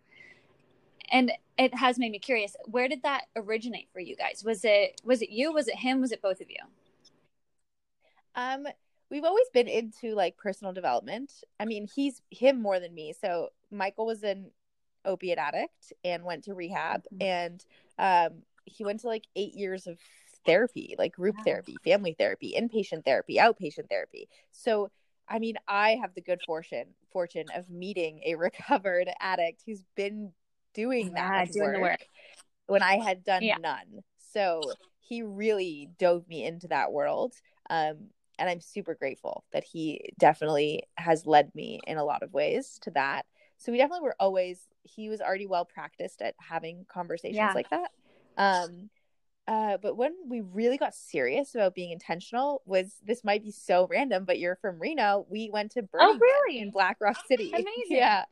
[1.11, 4.43] And it has made me curious where did that originate for you guys?
[4.45, 5.51] Was it was it you?
[5.51, 5.99] Was it him?
[5.99, 6.57] Was it both of you
[8.35, 8.65] um,
[9.09, 11.31] we've always been into like personal development.
[11.59, 13.13] I mean, he's him more than me.
[13.19, 14.51] So Michael was an
[15.05, 17.21] opiate addict and went to rehab, mm-hmm.
[17.21, 17.65] and
[17.99, 19.97] um, he went to like eight years of
[20.45, 21.43] therapy, like group wow.
[21.43, 24.27] therapy, family therapy, inpatient therapy, outpatient therapy.
[24.51, 24.89] So
[25.27, 30.31] I mean, I have the good fortune fortune of meeting a recovered addict who's been
[30.73, 32.05] doing yeah, that doing work the work
[32.67, 33.57] when I had done yeah.
[33.59, 34.03] none.
[34.33, 34.61] So
[34.99, 37.33] he really dove me into that world.
[37.69, 38.09] Um,
[38.41, 42.79] and I'm super grateful that he definitely has led me in a lot of ways
[42.81, 43.27] to that.
[43.57, 47.53] So we definitely were always he was already well practiced at having conversations yeah.
[47.53, 47.91] like that.
[48.35, 48.89] Um
[49.47, 53.87] uh, but when we really got serious about being intentional was this might be so
[53.89, 55.25] random, but you're from Reno.
[55.29, 56.57] We went to Burning oh, really?
[56.57, 57.49] Man in Black Rock City.
[57.49, 57.67] Amazing.
[57.89, 58.23] Yeah.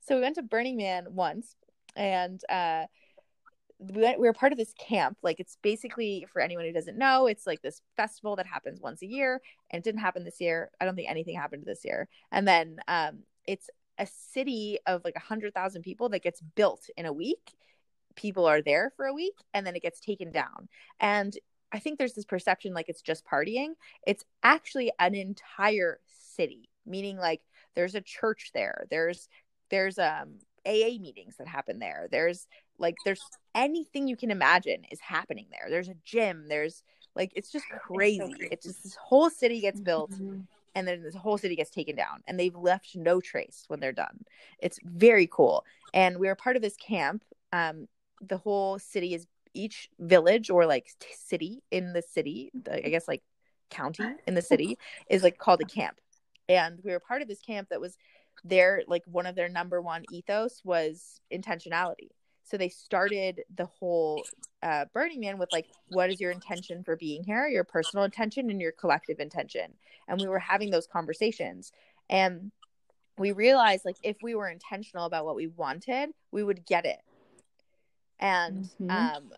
[0.00, 1.54] So we went to Burning Man once
[1.94, 2.86] and uh
[3.90, 5.18] we, went, we were part of this camp.
[5.22, 9.02] Like it's basically for anyone who doesn't know, it's like this festival that happens once
[9.02, 10.70] a year, and it didn't happen this year.
[10.80, 12.08] I don't think anything happened this year.
[12.30, 13.68] And then um, it's
[13.98, 17.52] a city of like a hundred thousand people that gets built in a week.
[18.14, 20.68] People are there for a week, and then it gets taken down.
[21.00, 21.36] And
[21.72, 23.70] I think there's this perception like it's just partying.
[24.06, 26.00] It's actually an entire
[26.36, 27.40] city, meaning like
[27.74, 28.86] there's a church there.
[28.90, 29.28] There's
[29.70, 32.08] there's um AA meetings that happen there.
[32.10, 32.46] There's
[32.78, 33.22] like there's
[33.54, 35.68] anything you can imagine is happening there.
[35.68, 36.46] There's a gym.
[36.48, 36.82] There's
[37.14, 38.18] like it's just crazy.
[38.18, 38.48] It's, so crazy.
[38.52, 40.40] it's just this whole city gets built mm-hmm.
[40.74, 43.92] and then this whole city gets taken down and they've left no trace when they're
[43.92, 44.24] done.
[44.58, 45.64] It's very cool.
[45.94, 47.24] And we are part of this camp.
[47.52, 47.88] Um,
[48.20, 53.06] the whole city is each village or like t- city in the city, I guess
[53.06, 53.22] like
[53.70, 55.98] county in the city is like called a camp.
[56.48, 57.96] And we were part of this camp that was
[58.44, 62.08] their like one of their number one ethos was intentionality
[62.44, 64.22] so they started the whole
[64.62, 67.46] uh, Burning Man with like, what is your intention for being here?
[67.46, 69.74] Your personal intention and your collective intention.
[70.08, 71.72] And we were having those conversations,
[72.10, 72.50] and
[73.18, 77.00] we realized like if we were intentional about what we wanted, we would get it.
[78.18, 78.90] And mm-hmm.
[78.90, 79.30] um,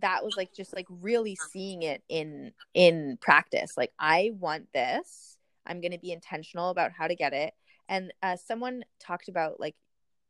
[0.00, 3.74] that was like just like really seeing it in in practice.
[3.76, 5.36] Like I want this.
[5.66, 7.54] I'm going to be intentional about how to get it.
[7.88, 9.76] And uh, someone talked about like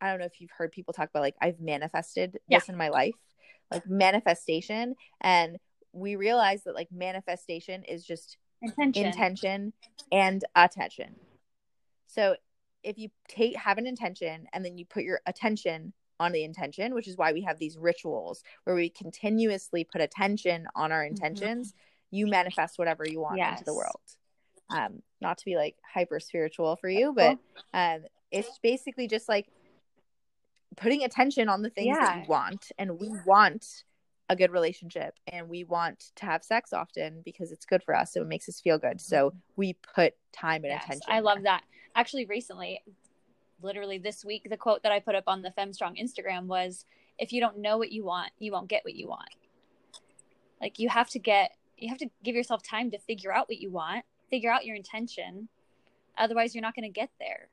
[0.00, 2.58] I don't know if you've heard people talk about like I've manifested Yeah.
[2.58, 3.14] this in my life,
[3.70, 5.58] like manifestation, and
[5.92, 9.06] we realize that like manifestation is just Intention.
[9.06, 9.72] intention
[10.10, 11.16] and attention.
[12.06, 12.36] So
[12.82, 16.94] if you take have an intention and then you put your attention on the intention,
[16.94, 21.74] which is why we have these rituals where we continuously put attention on our intentions,
[22.10, 23.76] you manifest whatever you want into the Yes.
[23.76, 24.00] world.
[24.74, 27.38] Um, not to be like hyper spiritual for you, but
[27.72, 29.46] um, it's basically just like
[30.76, 33.84] putting attention on the things that you want, and we want
[34.30, 38.14] a good relationship and we want to have sex often because it's good for us
[38.14, 41.42] so it makes us feel good so we put time and Yes, attention I love
[41.42, 41.62] that.
[41.94, 42.82] Actually, recently,
[43.62, 46.86] literally this week, the quote that I put up on the FemStrong Instagram was,
[47.18, 49.28] "If you don't know what you want, you won't get what you want."
[50.60, 53.58] Like you have to get, you have to give yourself time to figure out what
[53.58, 54.04] you want,
[54.34, 55.48] figure out your intention.
[56.18, 57.48] Otherwise, you're not going to get there.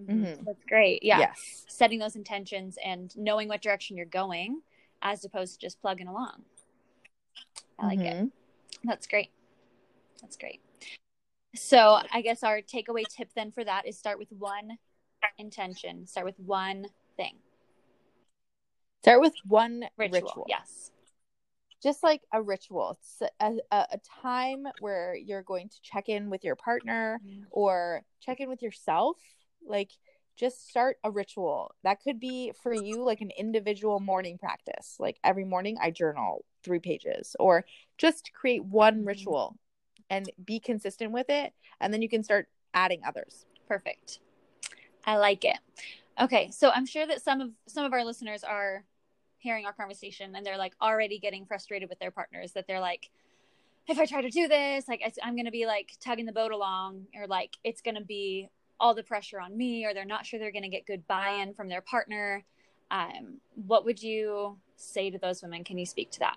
[0.00, 0.44] Mhm.
[0.44, 1.02] That's great.
[1.02, 1.20] Yeah.
[1.20, 4.60] yes Setting those intentions and knowing what direction you're going,
[5.00, 6.44] as opposed to just plugging along.
[7.78, 8.14] I like it.
[8.16, 8.32] Mhm.
[8.84, 9.30] That's great.
[10.20, 10.60] That's great.
[11.54, 14.78] So I guess our takeaway tip then for that is start with one
[15.38, 16.06] intention.
[16.06, 17.36] Start with one thing.
[19.02, 20.20] start with one Ritual.
[20.20, 20.92] ritual, Yes.
[21.82, 26.30] Just like a ritual it's a, a, a time where you're going to check in
[26.30, 27.20] with your partner
[27.50, 29.16] or check in with yourself
[29.66, 29.90] like
[30.36, 35.18] just start a ritual that could be for you like an individual morning practice like
[35.24, 37.64] every morning i journal three pages or
[37.98, 39.06] just create one Mhm.
[39.06, 39.58] ritual
[40.08, 44.18] and be consistent with it and then you can start adding others Perfect.
[45.06, 45.56] I like it.
[46.20, 48.84] Okay, so I'm sure that some of some of our listeners are
[49.42, 53.10] hearing our conversation and they're like already getting frustrated with their partners that they're like
[53.88, 56.52] if I try to do this, like I'm going to be like tugging the boat
[56.52, 60.24] along or like it's going to be all the pressure on me or they're not
[60.24, 62.44] sure they're going to get good buy-in from their partner.
[62.92, 65.64] Um, what would you say to those women?
[65.64, 66.36] Can you speak to that?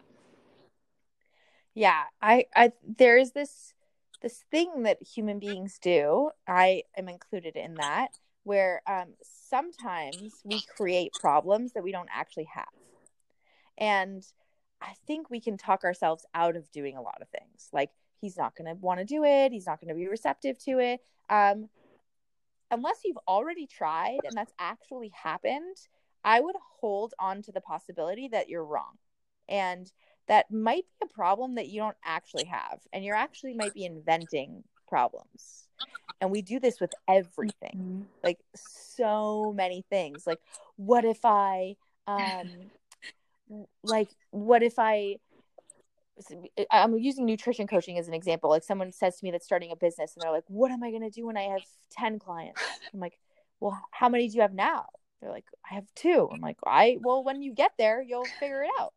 [1.75, 3.73] yeah i i there's this
[4.21, 10.61] this thing that human beings do i am included in that where um sometimes we
[10.75, 12.65] create problems that we don't actually have
[13.77, 14.25] and
[14.81, 17.69] i think we can talk ourselves out of doing a lot of things.
[17.71, 19.51] Like he's not going to want to do it.
[19.51, 21.01] He's not going to be receptive to it.
[21.29, 21.69] Um
[22.71, 25.77] unless you've already tried and that's actually happened
[26.25, 28.97] i would hold on to the possibility that you're wrong.
[29.47, 29.89] And
[30.27, 32.79] that might be a problem that you don't actually have.
[32.91, 35.67] And you're actually might be inventing problems.
[36.19, 38.07] And we do this with everything.
[38.23, 40.25] Like so many things.
[40.25, 40.39] Like
[40.77, 41.75] what if i
[42.07, 42.49] um
[43.83, 45.17] like what if i
[46.71, 48.49] i'm using nutrition coaching as an example.
[48.49, 50.89] Like someone says to me that's starting a business and they're like what am i
[50.89, 52.61] going to do when i have 10 clients?
[52.93, 53.19] I'm like
[53.59, 54.85] well how many do you have now?
[55.21, 56.29] They're like i have two.
[56.31, 58.93] I'm like i well when you get there you'll figure it out.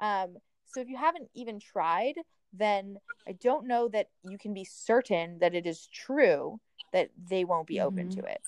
[0.00, 2.14] Um so if you haven't even tried
[2.52, 6.58] then i don't know that you can be certain that it is true
[6.92, 8.14] that they won't be open Mhm.
[8.16, 8.40] to it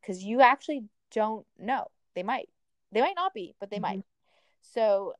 [0.00, 1.86] because you actually don't know.
[2.14, 2.48] They might.
[2.92, 3.82] They might not be but they Mhm.
[3.82, 4.04] might
[4.72, 5.14] so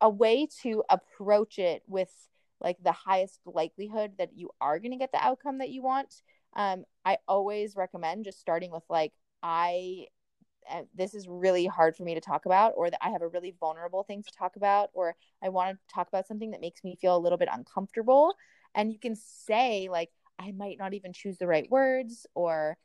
[0.00, 2.10] a way to approach it with
[2.60, 6.22] like the highest likelihood that you are going to get the outcome that you want
[6.56, 10.06] um i always recommend just starting with like i
[10.70, 13.28] uh, this is really hard for me to talk about or that i have a
[13.28, 16.84] really vulnerable thing to talk about or i want to talk about something that makes
[16.84, 18.34] me feel a little bit uncomfortable.
[18.74, 22.76] And you can say like i might not even choose the right words or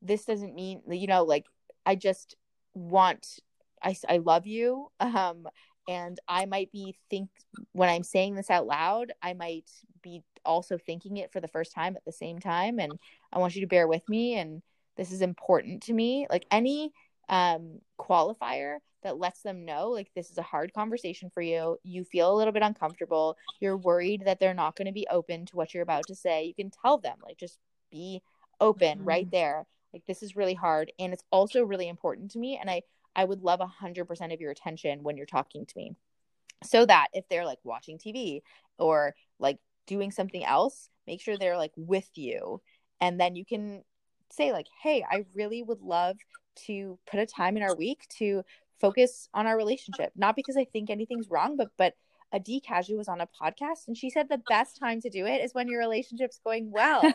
[0.00, 1.46] this doesn't mean you know like
[1.84, 2.36] i just
[2.74, 3.40] want
[3.82, 5.46] i, I love you um
[5.88, 7.28] and i might be think
[7.72, 9.70] when i'm saying this out loud i might
[10.02, 12.98] be also thinking it for the first time at the same time and
[13.32, 14.62] i want you to bear with me and
[14.96, 16.92] this is important to me like any
[17.28, 22.04] um qualifier that lets them know like this is a hard conversation for you you
[22.04, 25.56] feel a little bit uncomfortable you're worried that they're not going to be open to
[25.56, 27.58] what you're about to say you can tell them like just
[27.90, 28.22] be
[28.60, 29.06] open Mhm.
[29.06, 32.70] right there like this is really hard and it's also really important to me and
[32.70, 32.82] i
[33.16, 35.92] i would love a hundred percent of your attention when you're talking to me.
[36.64, 38.42] So that if they're like watching tv
[38.78, 42.60] or like doing something else make sure they're like with you.
[43.00, 43.82] And then you can
[44.30, 46.16] say like hey i really would love
[46.66, 48.42] to put a time in our week to
[48.80, 50.12] focus on our relationship.
[50.16, 51.94] Not because i think anything's wrong but but
[52.34, 55.44] Adee Cazayoux was on a podcast and she said the best time to do it
[55.44, 57.02] is when your relationship's going well.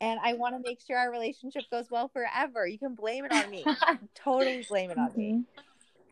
[0.00, 2.66] and I want to make sure our relationship goes well forever.
[2.66, 3.64] You can blame it on me.
[4.14, 5.44] totally blame it on me.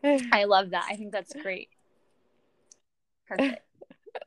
[0.03, 0.27] Mm-hmm.
[0.33, 0.85] I love that.
[0.89, 1.69] I think that's great.
[3.27, 3.61] Perfect.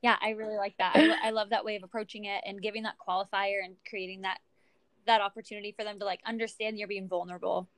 [0.03, 0.93] Yeah, I really like that.
[0.95, 4.39] I, I love that way of approaching it and giving that qualifier and creating that
[5.07, 7.69] that opportunity for them to like understand you're being vulnerable.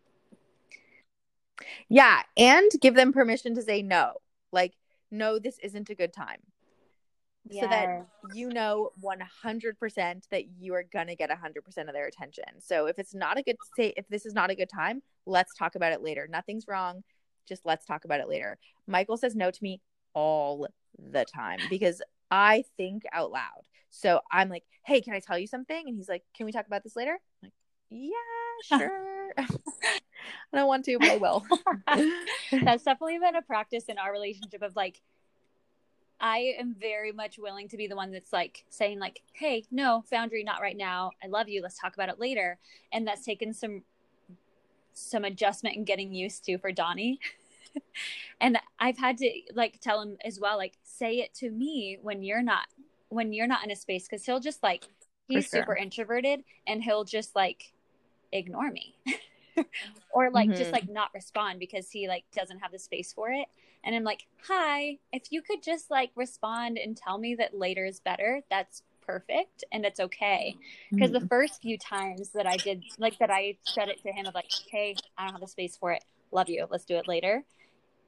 [1.89, 4.15] Yeah, and give them permission to say no.
[4.53, 4.73] Like,
[5.11, 6.41] no, this isn't a good time.
[7.51, 7.63] Yeah.
[7.63, 12.45] So that you know 100% that you are going to get 100% of their attention.
[12.61, 15.55] So if it's not a good say if this is not a good time, let's
[15.55, 16.27] talk about it later.
[16.31, 17.03] Nothing's wrong.
[17.47, 18.59] Just let's talk about it later.
[18.87, 19.81] Michael says no to me
[20.15, 20.67] all
[20.99, 23.69] the time because I think out loud.
[23.91, 26.67] So I'm like, "Hey, can I tell you something?" And he's like, "Can we talk
[26.67, 27.53] about this later?" I'm like,
[27.91, 31.45] "Yeah, sure." I don't want to, but I will.
[32.63, 35.01] That's definitely been a practice in our relationship of like
[36.21, 40.05] I am very much willing to be the one that's like saying like, "Hey, no,
[40.11, 41.13] Foundry, not right now.
[41.23, 41.63] I love you.
[41.63, 42.59] Let's talk about it later."
[42.93, 43.83] And that's taken some
[44.93, 47.19] some adjustment and getting used to for Donnie.
[48.41, 52.23] and I've had to like tell him as well, like, say it to me when
[52.23, 52.67] you're not
[53.09, 54.89] when you're not in a space because he'll just like
[55.29, 55.61] he's sure.
[55.61, 57.73] super introverted and he'll just like
[58.33, 58.97] ignore me.
[60.13, 60.59] or like mm-hmm.
[60.59, 63.47] just like not respond because he like doesn't have the space for it.
[63.87, 67.85] And i'm like hi if you could just like respond and tell me that later
[67.85, 70.57] is better that's perfect and it's okay.
[70.91, 71.23] Because mm-hmm.
[71.23, 74.35] the first few times that i did like that i said it to him of
[74.35, 76.05] like hey i don't have the space for it.
[76.33, 76.67] Love you.
[76.71, 77.45] Let's do it later.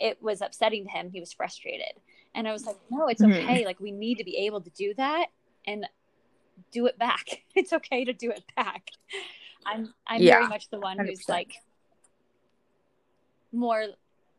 [0.01, 1.11] It was upsetting to him.
[1.11, 1.93] He was frustrated.
[2.35, 3.47] And i was like no it's mm-hmm.
[3.47, 3.67] okay.
[3.67, 5.27] Like we need to be able to do that
[5.67, 5.87] and
[6.73, 7.43] do it back.
[7.55, 8.91] It's okay to do it back
[9.67, 11.07] I'm I'm yeah, very much the one 100%.
[11.07, 11.55] who's like
[13.53, 13.87] more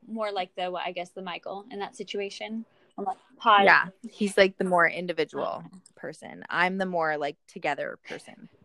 [0.07, 2.65] more like the I guess the Michael in that situation.
[2.97, 3.61] I'm like pause.
[3.65, 5.63] Yeah, he's like the more individual
[5.95, 6.43] person.
[6.49, 8.49] I'm the more like together person.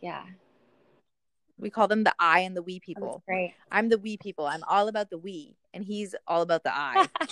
[0.00, 0.24] Yeah.
[1.58, 3.22] We call them the I and the we people.
[3.26, 3.54] Right.
[3.72, 4.44] I'm the we people.
[4.44, 7.08] I'm all about the we, and he's all about the I.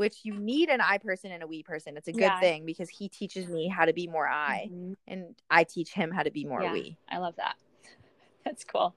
[0.00, 1.96] which you need an I person and a we person.
[1.96, 2.40] It's a good yeah.
[2.40, 4.92] thing because he teaches me how to be more I, mm-hmm.
[5.06, 6.96] and I teach him how to be more yeah, we.
[7.10, 7.56] I love that.
[8.44, 8.94] That's cool.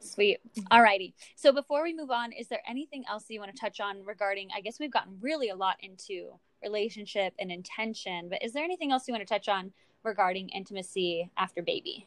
[0.00, 0.38] Sweet.
[0.70, 1.14] All righty.
[1.36, 4.04] So before we move on, is there anything else that you want to touch on
[4.04, 4.48] regarding?
[4.54, 6.30] I guess we've gotten really a lot into
[6.62, 9.72] relationship and intention, but is there anything else you want to touch on
[10.02, 12.06] regarding intimacy after baby?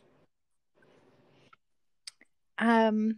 [2.60, 3.18] Um,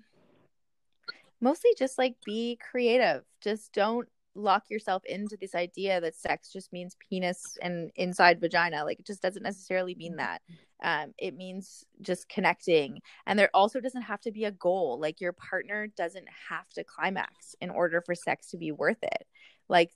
[1.41, 3.23] mostly just like be creative.
[3.41, 4.07] Just don't
[4.39, 8.83] lock yourself into this idea that sex just means penis and inside vagina.
[8.83, 10.41] Like it just doesn't necessarily mean that.
[10.81, 13.01] Um, it means just connecting.
[13.25, 14.99] And there also doesn't have to be a goal.
[14.99, 19.27] Like your partner doesn't have to climax in order for sex to be worth it.
[19.67, 19.91] Like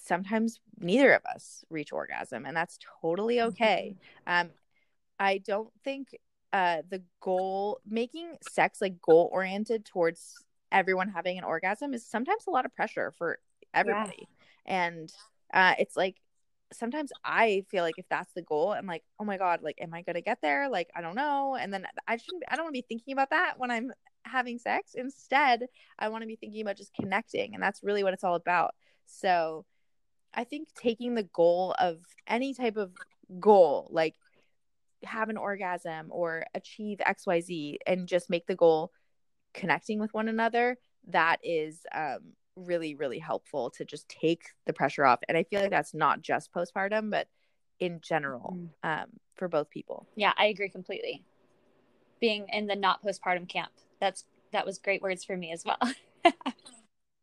[0.00, 3.48] sometimes neither of us reach orgasm, and that's totally mm-hmm.
[3.48, 3.96] okay.
[4.26, 4.50] Um,
[5.18, 6.08] I don't think
[6.52, 12.44] uh, the goal making sex like goal oriented towards everyone having an orgasm is sometimes
[12.46, 13.38] a lot of pressure for
[13.74, 14.28] everybody.
[14.66, 14.88] Yeah.
[14.88, 15.12] And
[15.52, 16.16] uh, it's like
[16.72, 19.94] sometimes I feel like if that's the goal, I'm like, oh my God, like, am
[19.94, 20.68] I going to get there?
[20.68, 21.56] Like, I don't know.
[21.58, 23.92] And then I shouldn't, I don't want to be thinking about that when I'm
[24.22, 24.92] having sex.
[24.94, 25.66] Instead,
[25.98, 27.54] I want to be thinking about just connecting.
[27.54, 28.74] And that's really what it's all about.
[29.06, 29.64] So
[30.34, 32.92] I think taking the goal of any type of
[33.40, 34.14] goal, like
[35.04, 38.92] have an orgasm or achieve XYZ, and just make the goal
[39.58, 40.78] connecting with one another,
[41.08, 42.18] that is um,
[42.56, 45.20] really, really helpful to just take the pressure off.
[45.28, 47.28] And I feel like that's not just postpartum, but
[47.80, 48.88] in general mm-hmm.
[48.88, 49.06] um,
[49.36, 50.06] for both people.
[50.16, 51.24] Yeah, I agree completely.
[52.20, 55.78] Being in the not postpartum camp, that's that was great words for me as well.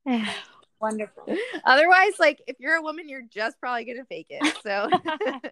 [0.79, 1.35] Wonderful.
[1.63, 4.57] Otherwise, like if you're a woman, you're just probably gonna fake it.
[4.63, 4.89] So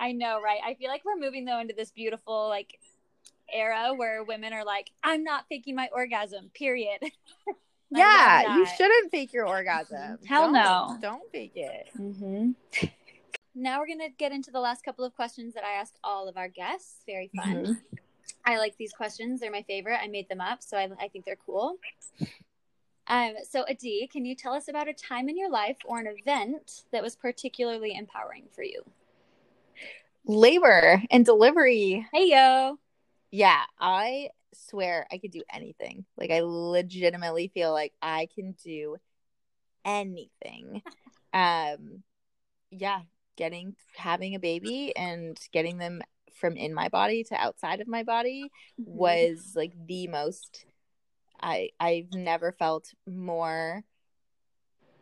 [0.00, 0.60] I know, right?
[0.64, 2.78] I feel like we're moving though into this beautiful, like
[3.52, 7.00] era where women are like, I'm not faking my orgasm, period.
[7.90, 10.18] yeah, you shouldn't fake your orgasm.
[10.26, 10.98] Hell don't, no.
[11.00, 11.88] Don't fake it.
[11.98, 12.50] Mm-hmm.
[13.54, 16.28] now we're going to get into the last couple of questions that I ask all
[16.28, 17.02] of our guests.
[17.06, 17.54] Very fun.
[17.54, 17.72] Mm-hmm.
[18.44, 19.40] I like these questions.
[19.40, 19.98] They're my favorite.
[20.02, 21.76] I made them up, so I, I think they're cool.
[23.08, 26.06] Um, so, Adee, can you tell us about a time in your life or an
[26.06, 28.82] event that was particularly empowering for you?
[30.26, 32.06] Labor and delivery.
[32.12, 32.78] Hey, yo.
[33.30, 36.04] Yeah, I swear I could do anything.
[36.16, 38.96] Like I legitimately feel like I can do
[39.84, 40.82] anything.
[41.32, 42.02] um
[42.70, 43.00] yeah,
[43.36, 46.02] getting having a baby and getting them
[46.34, 48.44] from in my body to outside of my body
[48.80, 48.96] mm-hmm.
[48.96, 50.64] was like the most
[51.40, 53.82] I I've never felt more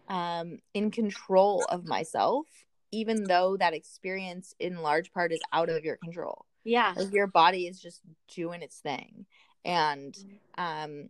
[0.08, 2.46] um in control of myself
[2.92, 6.46] even though that experience in large part is out of your control.
[6.66, 6.92] Yeah.
[6.96, 8.00] Like your body is just
[8.34, 9.26] doing its thing.
[9.64, 10.62] And mm-hmm.
[10.62, 11.08] um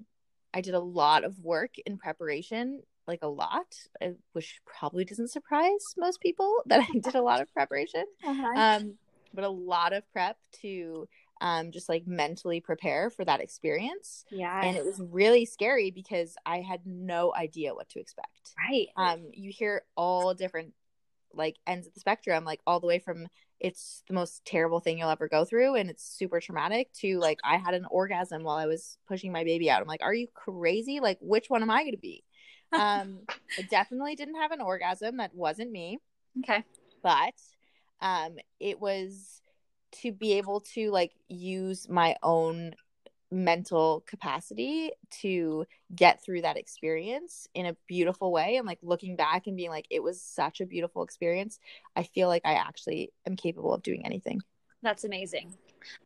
[0.54, 5.30] I did a lot of work in preparation, like a lot, uh, which probably doesn't
[5.30, 8.04] surprise most people that I did a lot of preparation.
[8.24, 8.52] Uh-huh.
[8.54, 8.94] Um
[9.34, 11.06] but a lot of prep to
[11.40, 14.24] um, just like mentally prepare for that experience.
[14.30, 14.60] Yeah.
[14.64, 18.54] And it was really scary because I had no idea what to expect.
[18.58, 18.88] right.
[18.96, 20.72] Um, you hear all different
[21.34, 23.28] like ends of the spectrum, like all the way from
[23.60, 27.38] it's the most terrible thing you'll ever go through and it's super traumatic to like
[27.44, 29.80] I had an orgasm while I was pushing my baby out.
[29.80, 31.00] I'm like, are you crazy?
[31.00, 32.22] Like, which one am I going to be?
[32.72, 33.20] Um,
[33.56, 35.18] I definitely didn't have an orgasm.
[35.18, 36.00] That wasn't me
[36.40, 36.64] okay.
[37.02, 37.34] but
[38.00, 39.40] um it was
[40.02, 42.74] to be able to like use my own
[43.30, 49.46] mental capacity to get through that experience in a beautiful way and like looking back
[49.46, 51.58] and being like it was such a beautiful experience
[51.96, 54.40] i feel like i actually am capable of doing anything
[54.82, 55.54] That's amazing.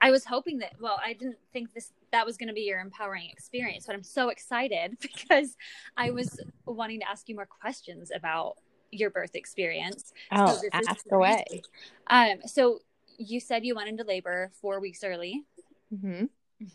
[0.01, 2.81] I was hoping that well, I didn't think this that was going to be your
[2.81, 5.57] empowering experience, but I'm so excited because
[5.97, 8.57] I was wanting to ask you more questions about
[8.91, 10.13] your birth experience.
[10.33, 11.45] oh is ask away
[12.09, 12.81] Um so
[13.19, 15.45] you said you went into labor 4 weeks early.
[15.91, 16.25] hmm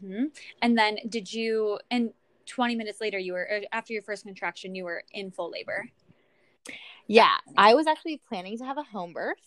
[0.01, 0.25] hmm
[0.61, 2.11] And then did you and
[2.45, 5.89] 20 minutes later you were after your first contraction you were in full labor.
[7.07, 9.37] yeah i was actually planning to have a home birth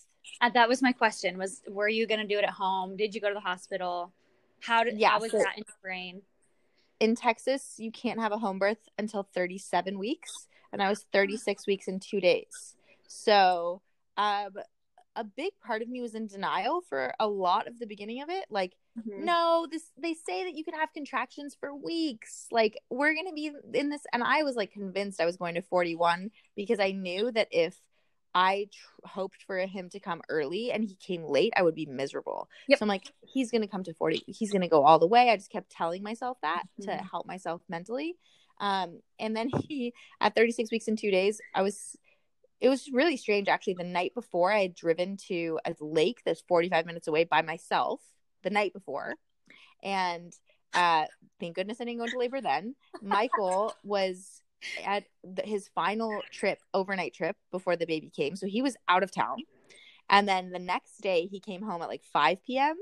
[0.41, 2.97] Uh, that was my question was were you going to do it at home?
[2.97, 4.13] Did you go to the hospital?
[4.61, 6.23] How did Yeah, how was so- that in your brain?
[7.01, 11.65] in texas you can't have a home birth until 37 weeks and i was 36
[11.67, 12.75] weeks in two days
[13.07, 13.81] so
[14.17, 14.51] um
[15.19, 18.29] a big part of me was in denial for a lot of the beginning of
[18.31, 19.25] it like Mhm.
[19.25, 23.51] no this they say that you can have contractions for weeks like we're gonna be
[23.75, 27.31] in this and i was like convinced i was going to 41 because i knew
[27.33, 27.75] that if
[28.35, 31.87] i tr- hoped for him to come early and he came late i would be
[31.87, 32.79] miserable Yep.
[32.79, 35.37] so i'm like he's gonna come to 40 he's gonna go all the way i
[35.37, 37.11] just kept telling myself that to Mhm.
[37.11, 38.17] help myself mentally
[38.61, 41.97] um and then he at 36 weeks and two days i was
[42.61, 46.43] it was really strange actually the night before i had driven to a lake that's
[46.49, 48.01] 45 minutes away by myself
[48.43, 49.15] the night before.
[49.83, 50.33] And
[50.75, 51.05] uh
[51.41, 52.75] thank goodness i didn't go into labor then.
[53.03, 54.43] Michael was
[54.85, 58.35] at the, his final trip overnight trip before the baby came.
[58.35, 59.37] So he was out of town.
[60.11, 62.77] And then the next day he came home at like 5 p.m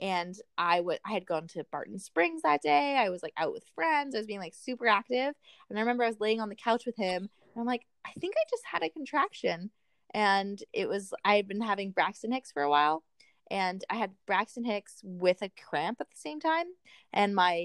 [0.00, 2.96] and i would i had gone to barton springs that day.
[2.96, 4.14] I was like out with friends.
[4.14, 5.34] I was being like super active.
[5.68, 8.10] And i remember i was laying on the couch with him and i'm like i
[8.20, 9.70] think i just had a contraction
[10.14, 13.02] and it was i had been having braxton hicks for a while
[13.50, 16.66] and i had braxton hicks with a cramp at the same time
[17.12, 17.64] and my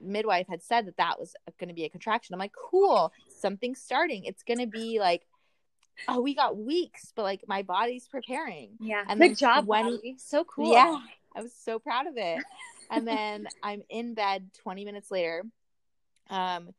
[0.00, 3.80] midwife had said that that was going to be a contraction i'm like cool something's
[3.80, 5.26] starting it's going to be like
[6.08, 9.04] oh we got weeks but like my body's preparing Yeah.
[9.06, 10.16] And Good job, when- Bobby.
[10.18, 10.72] So cool.
[10.72, 10.98] yeah,
[11.36, 12.42] I was so proud of it.
[12.90, 15.44] And then I'm in bed 20 minutes later.
[16.30, 16.70] Um,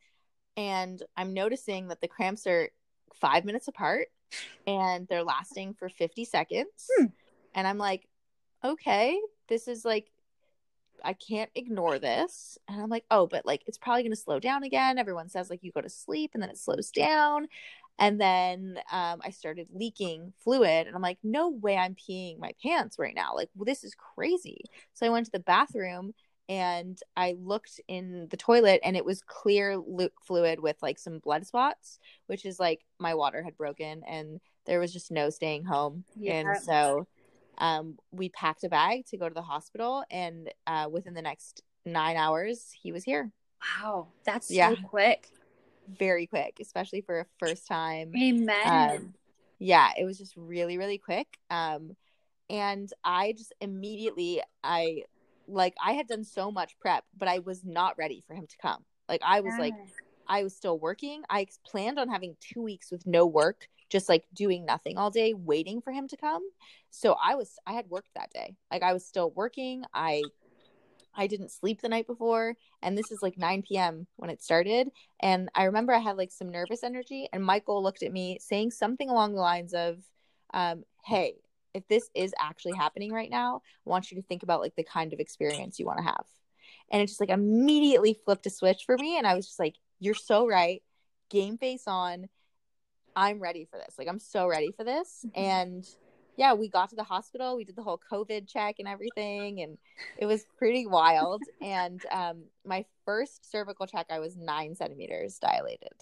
[0.57, 2.69] and I'm noticing that the cramps are
[3.19, 4.07] five minutes apart
[4.67, 6.89] and they're lasting for 50 seconds.
[6.97, 7.05] Hmm.
[7.53, 8.07] And I'm like,
[8.63, 10.11] okay, this is like,
[11.03, 12.57] I can't ignore this.
[12.67, 14.97] And I'm like, oh, but like, it's probably going to slow down again.
[14.97, 17.47] Everyone says like you go to sleep and then it slows down.
[17.99, 22.51] And then um, I started leaking fluid, and I'm like, no way I'm peeing my
[22.63, 23.35] pants right now.
[23.35, 24.63] Like, well, this is crazy.
[24.93, 26.13] So I went to the bathroom
[26.51, 31.19] and I looked in the toilet, and it was clear lu- fluid with like some
[31.19, 31.97] blood spots,
[32.27, 36.03] which is like my water had broken, and there was just no staying home.
[36.13, 36.33] Yeah.
[36.33, 37.07] And so
[37.57, 41.61] um, we packed a bag to go to the hospital, and uh, within the next
[41.85, 43.31] nine hours, he was here.
[43.81, 44.09] Wow.
[44.25, 44.71] That's Yeah.
[44.71, 45.29] so quick.
[45.87, 48.91] Very quick, especially for a first time Amen.
[48.91, 49.13] um,
[49.59, 51.95] yeah it was just really really quick um
[52.49, 55.03] and i just immediately i
[55.51, 58.57] like i had done so much prep but i was not ready for him to
[58.57, 58.83] come.
[59.09, 59.73] Like i was like
[60.27, 61.23] i was still working.
[61.29, 65.33] I planned on having two weeks with no work just like doing nothing all day
[65.33, 66.43] waiting for him to come.
[66.89, 68.55] So i was i had worked that day.
[68.71, 69.83] Like i was still working.
[69.93, 70.23] I
[71.13, 72.55] i didn't sleep the night before.
[72.81, 74.89] And this is like 9 p.m when it started.
[75.19, 78.71] And i remember i had like some nervous energy and michael looked at me saying
[78.71, 79.97] something along the lines of
[80.53, 81.35] um, hey
[81.73, 84.83] if this is actually happening right now i want you to think about like the
[84.83, 86.25] kind of experience you want to have.
[86.91, 89.75] And it just like immediately flipped a switch for me and i was just like
[89.99, 90.81] you're so right.
[91.29, 92.27] Game face on.
[93.15, 93.95] I'm ready for this.
[93.97, 95.25] Like i'm so ready for this.
[95.35, 95.87] And
[96.37, 97.55] yeah we got to the hospital.
[97.55, 99.77] We did the whole covid check and everything and
[100.17, 101.41] it was pretty wild.
[101.61, 105.93] And um my first cervical check i was nine centimeters dilated.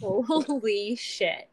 [0.00, 1.48] Holy shit.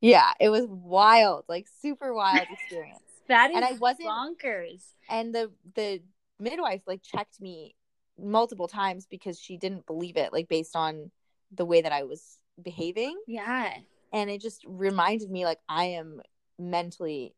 [0.00, 4.82] Yeah it was wild like super wild experience That is And I wasn't- bonkers.
[5.08, 6.02] and the the
[6.38, 7.74] midwife like checked me
[8.18, 11.10] multiple times because she didn't believe it like based on
[11.54, 13.72] the way that i was behaving Yeah.
[14.12, 16.20] and it just reminded me like i am
[16.58, 17.34] mentally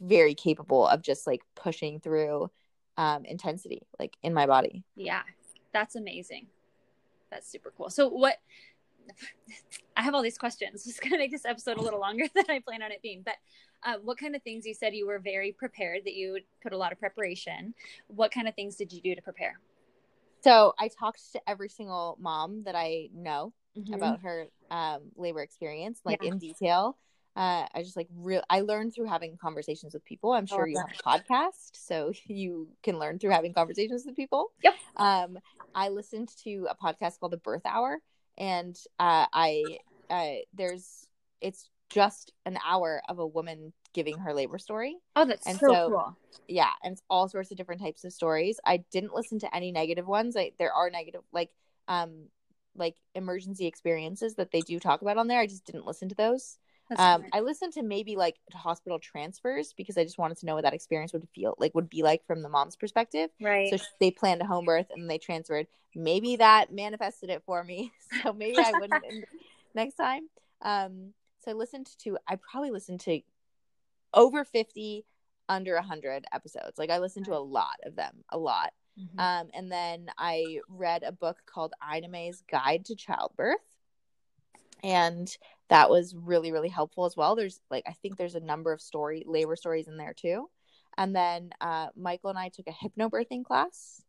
[0.00, 2.50] very capable of just like pushing through
[2.96, 4.84] um, intensity, like in my body.
[4.94, 5.22] Yeah,
[5.72, 6.46] that's amazing.
[7.30, 7.90] That's super cool.
[7.90, 8.36] So, what
[9.96, 10.86] I have all these questions.
[10.88, 13.22] It's going to make this episode a little longer than I plan on it being.
[13.24, 13.34] But
[13.84, 16.76] uh, what kind of things you said you were very prepared, that you put a
[16.76, 17.74] lot of preparation.
[18.08, 19.60] What kind of things did you do to prepare?
[20.42, 23.94] So I talked to every single mom that I know mm-hmm.
[23.94, 26.30] about her um, labor experience, like yeah.
[26.30, 26.98] in detail.
[27.36, 28.42] Uh, I just like real.
[28.48, 30.32] I learned through having conversations with people.
[30.32, 34.52] I'm sure you have a podcast, so you can learn through having conversations with people.
[34.62, 34.74] Yep.
[34.96, 35.38] Um,
[35.74, 37.98] I listened to a podcast called The Birth Hour,
[38.38, 39.78] and uh, I
[40.10, 41.06] uh, there's
[41.40, 44.96] it's just an hour of a woman giving her labor story.
[45.16, 46.16] Oh, that's and so, so cool.
[46.48, 48.60] Yeah, and it's all sorts of different types of stories.
[48.64, 50.34] I didn't listen to any negative ones.
[50.34, 51.50] Like there are negative, like
[51.88, 52.28] um,
[52.76, 55.40] like emergency experiences that they do talk about on there.
[55.40, 56.58] I just didn't listen to those.
[56.96, 60.64] Um, I listened to maybe like hospital transfers because I just wanted to know what
[60.64, 63.30] that experience would feel like, would be like from the mom's perspective.
[63.40, 63.70] Right.
[63.70, 65.66] So they planned a home birth and they transferred.
[65.94, 67.92] Maybe that manifested it for me.
[68.22, 69.02] So maybe I wouldn't
[69.74, 70.28] next time.
[70.62, 73.20] Um, so I listened to, I probably listened to
[74.12, 75.04] over 50,
[75.48, 76.78] under 100 episodes.
[76.78, 78.72] Like I listened to a lot of them, a lot.
[78.98, 79.18] Mm-hmm.
[79.18, 83.58] Um, and then I read a book called Ina May's Guide to Childbirth
[84.82, 85.36] and
[85.70, 87.36] that was really really helpful as well.
[87.36, 90.48] There's like i think there's a number of story labor stories in there too.
[90.96, 94.04] And then uh, michael and i took a hypnobirthing class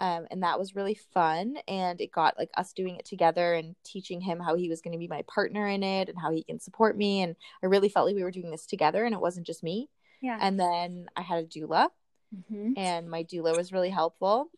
[0.00, 1.56] um, and that was really fun.
[1.68, 4.92] And it got like us doing it together and teaching him how he was going
[4.92, 7.22] to be my partner in it and how he can support me.
[7.22, 9.90] And i really felt like we were doing this together and it wasn't just me.
[10.22, 10.38] Yeah.
[10.40, 11.88] And then i had a doula
[12.34, 12.72] mm-hmm.
[12.76, 14.50] and my doula was really helpful.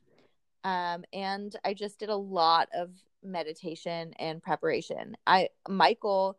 [0.64, 2.90] Um, and i just did a lot of
[3.22, 5.16] meditation and preparation.
[5.26, 6.38] I Michael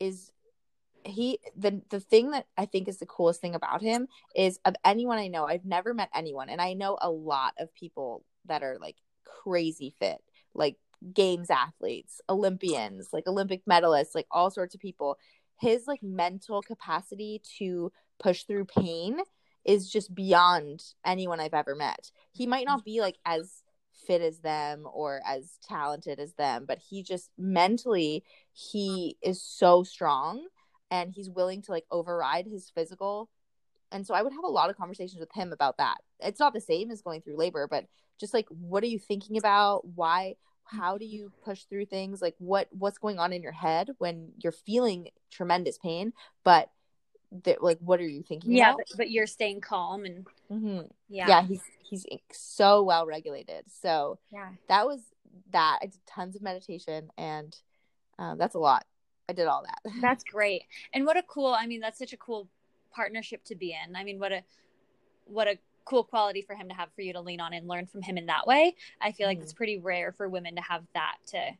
[0.00, 0.30] is
[1.04, 4.74] he the the thing that I think is the coolest thing about him is of
[4.84, 8.62] anyone I know, I've never met anyone and I know a lot of people that
[8.62, 10.18] are like crazy fit,
[10.54, 10.76] like
[11.14, 15.18] games athletes, Olympians, like Olympic medalists, like all sorts of people.
[15.60, 19.18] His like mental capacity to push through pain
[19.64, 22.10] is just beyond anyone I've ever met.
[22.32, 23.62] He might not be like as
[24.08, 29.84] fit as them or as talented as them but he just mentally he is so
[29.84, 30.48] strong
[30.90, 33.28] and he's willing to like override his physical.
[33.90, 35.98] And so i would have a lot of conversations with him about that.
[36.20, 37.86] It's not the same as going through labor but
[38.18, 39.86] just like what are you thinking about?
[39.86, 42.20] Why how do you push through things?
[42.20, 46.12] Like what what's going on in your head when you're feeling tremendous pain
[46.44, 46.70] but
[47.44, 50.80] that like what are you thinking yeah but, but, you're staying calm and mm-hmm.
[51.10, 51.28] yeah.
[51.28, 53.64] Yeah he's he's so well regulated.
[53.68, 54.50] So yeah.
[54.68, 55.00] that was
[55.52, 55.78] that.
[55.82, 57.56] I did tons of meditation and
[58.18, 58.84] um, that's a lot.
[59.28, 59.92] I did all that.
[60.00, 60.62] That's great.
[60.94, 62.48] And what a cool i mean that's such a cool
[62.92, 63.94] partnership to be in.
[63.94, 64.42] I mean what a
[65.26, 67.86] what a cool quality for him to have for you to lean on and learn
[67.86, 68.74] from him in that way.
[69.00, 69.44] I feel like mm-hmm.
[69.44, 71.50] it's pretty rare for women to have that to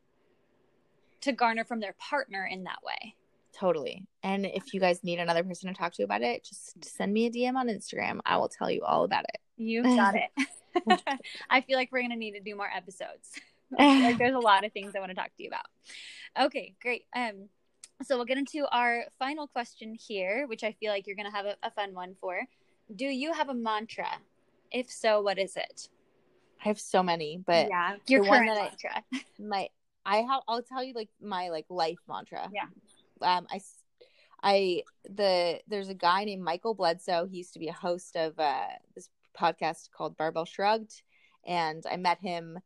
[1.20, 3.15] to garner from their partner in that way
[3.53, 4.07] Totally.
[4.23, 7.27] And if you guys need another person to talk to about it, just send me
[7.27, 8.20] a DM on Instagram.
[8.25, 9.41] I will tell you all about it.
[9.57, 11.01] You got it.
[11.51, 13.41] I feel like we're going to need to do more episodes.
[13.79, 16.47] like there's a lot of things I want to talk to you about.
[16.47, 17.05] Okay, great.
[17.15, 17.49] Um
[18.03, 21.37] so we'll get into our final question here, which I feel like you're going to
[21.37, 22.41] have a, a fun one for.
[22.95, 24.07] Do you have a mantra?
[24.70, 25.89] If so, what is it?
[26.65, 29.03] I have so many, but yeah, your current mantra.
[29.12, 29.69] I, my
[30.07, 32.49] I have I'll tell you like my like life mantra.
[32.55, 32.66] Yeah
[33.23, 33.61] um, I,
[34.43, 37.27] I, the there's a guy named Michael Bledsoe.
[37.27, 39.09] He used to be a host of uh, this
[39.39, 41.03] podcast called Barbell Shrugged,
[41.47, 42.59] and I met him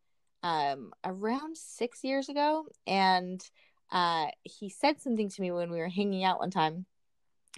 [0.43, 3.43] um, around six years ago, and
[3.91, 6.87] uh, he said something to me when we were hanging out one time,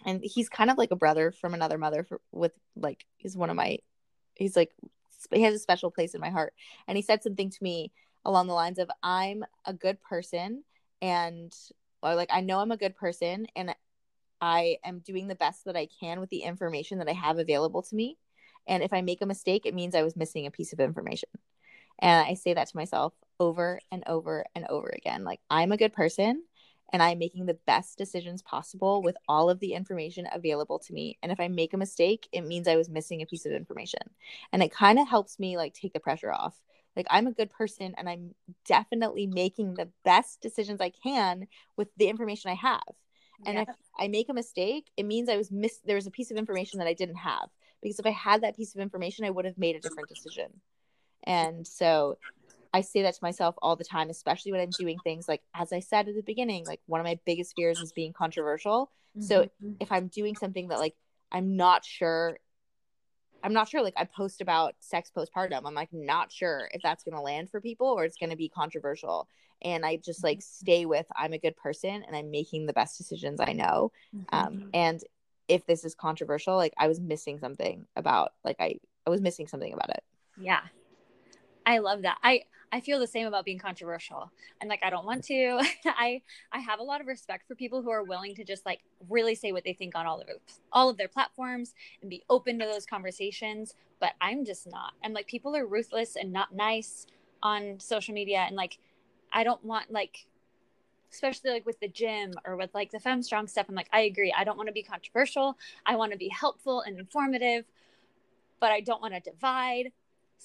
[0.05, 3.51] and he's kind of like a brother from another mother for, with like he's one
[3.51, 3.79] of my,
[4.35, 4.73] he's like
[5.33, 6.55] he has a special place in my heart,
[6.87, 7.93] and he said something to me
[8.25, 10.65] along the lines of I'm a good person
[11.03, 11.55] and
[12.05, 13.75] or like I know I'm a good person and
[14.41, 17.83] I am doing the best that I can with the information that I have available
[17.83, 18.19] to me.
[18.67, 21.31] And if I make a mistake, it means I was missing a piece of information.
[21.99, 25.25] And I say that to myself over and over and over again.
[25.25, 26.43] Like, I'm a good person
[26.93, 31.19] and I'm making the best decisions possible with all of the information available to me.
[31.23, 34.01] And if I make a mistake, it means I was missing a piece of information.
[34.53, 36.61] And it kind of helps me like take the pressure off
[36.97, 38.35] like i'm a good person and i'm
[38.67, 41.47] definitely making the best decisions i can
[41.77, 42.83] with the information i have
[43.47, 43.63] and yeah.
[43.63, 43.69] if
[43.99, 46.79] i make a mistake it means i was miss there was a piece of information
[46.79, 47.49] that i didn't have
[47.83, 50.49] because if i had that piece of information i would have made a different decision
[51.25, 52.17] and so
[52.73, 55.73] i say that to myself all the time especially when i'm doing things like as
[55.73, 59.23] i said at the beginning like one of my biggest fears is being controversial mm-hmm.
[59.23, 59.49] so
[59.81, 60.95] if i'm doing something that like
[61.33, 62.39] i'm not sure
[63.45, 63.83] I'm not sure.
[63.83, 65.63] Like I post about sex postpartum.
[65.67, 69.29] I'm like not sure if that's gonna land for people or it's gonna be controversial.
[69.63, 70.43] And I just like Mm-hmm.
[70.43, 73.93] stay with I'm a good person and I'm making the best decisions I know.
[74.17, 74.37] Mm-hmm.
[74.37, 75.03] Um, and
[75.49, 79.49] if this is controversial, like I was missing something about like I I was missing
[79.49, 80.05] something about it.
[80.37, 80.61] Yeah.
[81.67, 82.19] I love that.
[82.23, 82.45] I
[82.75, 84.33] I feel the same about being controversial.
[84.61, 85.63] And like I don't want to.
[85.87, 88.81] I I have a lot of respect for people who are willing to just like
[89.09, 90.29] really say what they think on all of
[90.73, 94.95] all of their platforms and be open to those conversations, but I'm just not.
[95.05, 97.07] I'm like people are ruthless and not nice
[97.45, 98.79] on social media and like
[99.33, 100.27] I don't want like
[101.13, 104.01] especially like with the gym or with like the fem strong stuff i'm like i
[104.01, 105.57] agree i don't want to be controversial
[105.87, 107.65] i want to be helpful and informative
[108.59, 109.93] but i don't want to divide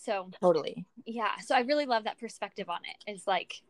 [0.04, 0.86] so Totally.
[1.06, 3.62] yeah so i really love that perspective on it is like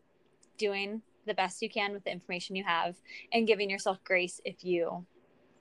[0.57, 2.95] doing the best you can with the information you have
[3.34, 5.06] and giving yourself grace if you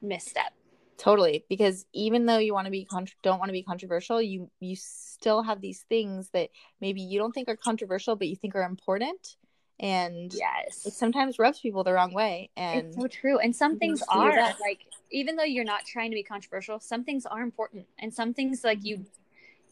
[0.00, 0.52] misstep
[0.98, 1.44] Totally.
[1.48, 4.74] Because even though you want to be con- don't want to be controversial, you you
[4.76, 6.50] still have these things that
[6.80, 9.36] maybe you don't think are controversial, but you think are important.
[9.78, 12.50] And yes it sometimes rubs people the wrong way.
[12.56, 14.60] And it's so true and some things just do your are best.
[14.60, 14.80] like
[15.12, 18.64] even though you're not trying to be controversial some things are important and some things
[18.64, 19.06] like you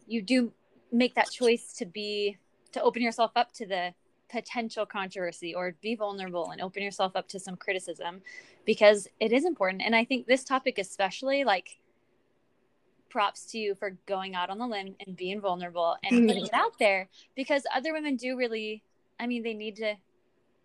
[0.06, 0.52] you do
[0.92, 2.36] make that choice to be
[2.72, 3.94] to open yourself up to the
[4.28, 8.20] potential controversy or be vulnerable and open yourself up to some criticism
[8.64, 9.82] because it is important.
[9.82, 11.78] And i think this topic especially like
[13.08, 16.26] props to you for going out on the limb and being vulnerable and mm-hmm.
[16.26, 18.82] putting it out there because other women do really
[19.18, 19.94] i mean they need to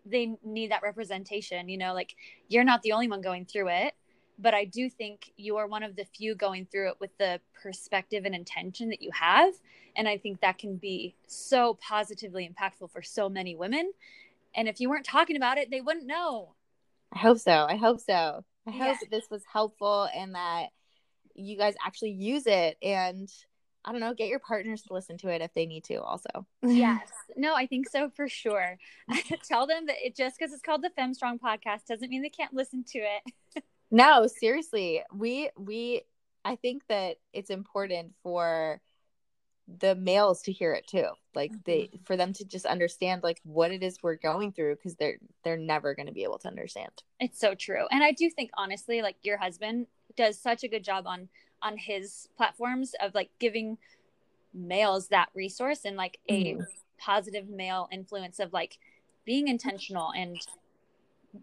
[0.04, 2.14] they need that representation you know like
[2.48, 3.94] you're not the only one going through it
[4.42, 7.40] but i do think you are one of the few going through it with the
[7.62, 9.54] perspective and intention that you have
[9.96, 13.92] and i think that can be so positively impactful for so many women
[14.54, 16.54] and if you weren't talking about it they wouldn't know
[17.14, 17.66] I hope so.
[17.68, 18.42] I hope so.
[18.66, 18.96] I hope Yeah.
[19.00, 20.68] that this was helpful and that
[21.34, 23.30] you guys actually use it and
[23.84, 26.46] I don't know, get your partners to listen to it if they need to also.
[26.62, 28.78] yes no i think so for sure
[29.48, 32.28] tell them that it just because it's called the fem strong podcast doesn't mean they
[32.30, 33.22] can't listen to it
[33.92, 35.02] No, seriously.
[35.14, 36.02] We we
[36.44, 38.80] I think that it's important for
[39.68, 41.08] the males to hear it too.
[41.34, 44.96] Like they for them to just understand like what it is we're going through because
[44.96, 46.90] they're they're never going to be able to understand.
[47.20, 47.86] It's so true.
[47.90, 49.86] And I do think honestly, like your husband
[50.16, 51.28] does such a good job on
[51.62, 53.78] on his platforms of like giving
[54.54, 56.66] males that resource and like a Mhm.
[56.98, 58.78] positive male influence of like
[59.24, 60.36] being intentional and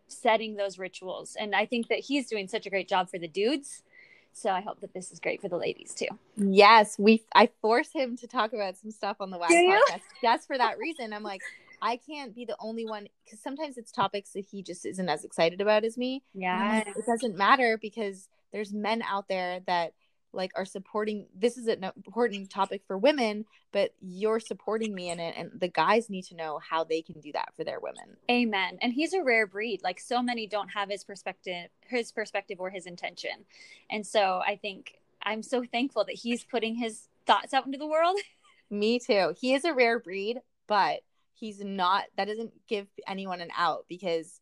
[0.07, 1.35] setting those rituals.
[1.39, 3.83] And I think that he's doing such a great job for the dudes.
[4.31, 6.07] So I hope that this is great for the ladies too.
[6.37, 10.47] Yes, we I force him to talk about some stuff on the Do podcast just
[10.47, 11.13] for that reason.
[11.13, 11.41] I'm like
[11.81, 15.23] I can't be the only one because sometimes it's topics that he just isn't as
[15.23, 16.23] excited about as me.
[16.33, 16.83] Yeah.
[16.85, 19.93] like, it doesn't matter because there's men out there that
[20.33, 25.19] like are supporting this is an important topic for women but you're supporting me in
[25.19, 28.17] it and the guys need to know how they can do that for their women
[28.29, 28.77] Amen.
[28.81, 29.81] And he's a rare breed.
[29.83, 33.45] Like so many don't have his perspective, his perspective or his intention.
[33.89, 37.87] And so I think I'm so thankful that he's putting his thoughts out into the
[37.87, 38.17] world.
[38.71, 40.37] me too he is a rare breed
[40.67, 40.99] but
[41.33, 44.41] he's not that doesn't give anyone an out because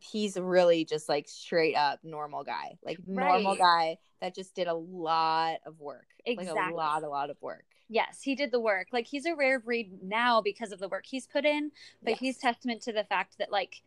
[0.00, 3.58] he's really just like straight up normal guy like normal Right.
[3.58, 7.64] guy that just did a lot of work like a lot a lot of work
[7.88, 8.88] Yes, he did the work.
[8.90, 11.70] Like he's a rare breed now because of the work he's put in,
[12.02, 12.18] but Yes.
[12.18, 13.80] he's testament to the fact that like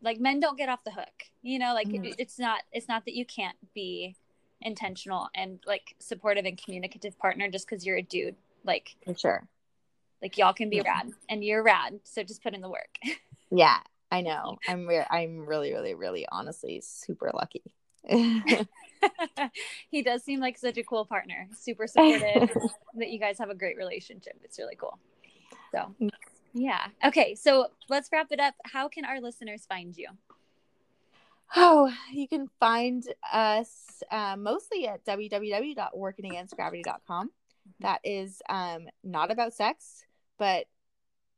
[0.00, 1.24] like men don't get off the hook.
[1.42, 2.06] You know, like Mhm.
[2.06, 4.14] it- it's not it's not that you can't be
[4.60, 8.36] intentional and like supportive and communicative partner just cuz you're a dude.
[8.62, 9.48] Like for sure
[10.22, 10.82] like y'all can be Yeah.
[10.84, 12.96] rad and you're rad, so just put in the work.
[13.50, 13.80] Yeah,
[14.10, 14.58] I know.
[14.68, 17.62] I'm re- I'm really, really, really, honestly, super lucky.
[19.90, 21.48] he does seem like such a cool partner.
[21.58, 22.50] Super supportive.
[22.94, 24.38] that you guys have a great relationship.
[24.44, 24.98] It's really cool.
[25.72, 25.92] So,
[26.54, 26.86] yeah.
[27.04, 28.54] Okay, so let's wrap it up.
[28.64, 30.08] How can our listeners find you?
[31.54, 37.30] oh, you can find us uh, mostly at www.workingagainstgravity.com.
[37.80, 40.06] That is um, not about sex,
[40.38, 40.64] but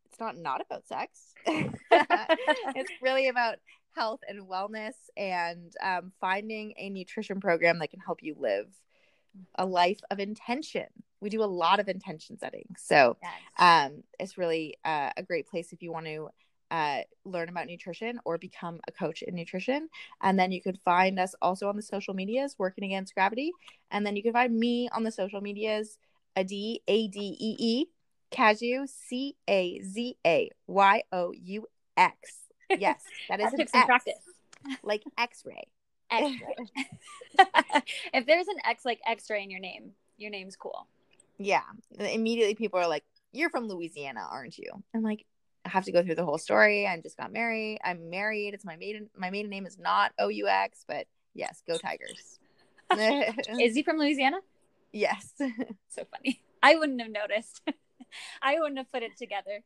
[0.07, 1.35] it's not not about sex.
[1.47, 3.57] it's really about
[3.95, 8.67] health and wellness and um, finding a nutrition program that can help you live
[9.57, 10.87] a life of intention.
[11.21, 12.75] We do a lot of intention setting.
[12.77, 13.33] So, Yes.
[13.59, 16.29] um, it's really uh, a great place if you want to
[16.71, 19.89] uh, learn about nutrition or become a coach in nutrition.
[20.23, 23.53] And then you could find us also on the social medias, Working Against Gravity.
[23.91, 25.99] And then you can find me on the social medias,
[26.37, 27.87] Adee, A D E E,
[28.31, 32.17] Cazayoux, C A Z A Y O U X.
[32.71, 34.15] Yes, that is That an X, practice.
[34.83, 35.65] like X ray.
[36.11, 36.85] X-ray.
[38.15, 40.87] if there's an X like X-ray in your name, your name's cool.
[41.39, 41.63] Yeah.
[41.99, 44.71] Immediately people are like, You're from Louisiana, aren't you?
[44.95, 45.27] I'm like,
[45.65, 46.87] I have to go through the whole story.
[46.87, 47.79] I just got married.
[47.85, 48.55] I'm married.
[48.55, 52.39] It's my maiden my maiden name is not O U X, but yes, go Tigers.
[53.61, 54.39] is he from Louisiana?
[54.93, 55.35] Yes.
[55.39, 56.41] so funny.
[56.63, 57.61] I wouldn't have noticed.
[58.43, 59.63] I wouldn't have put it together.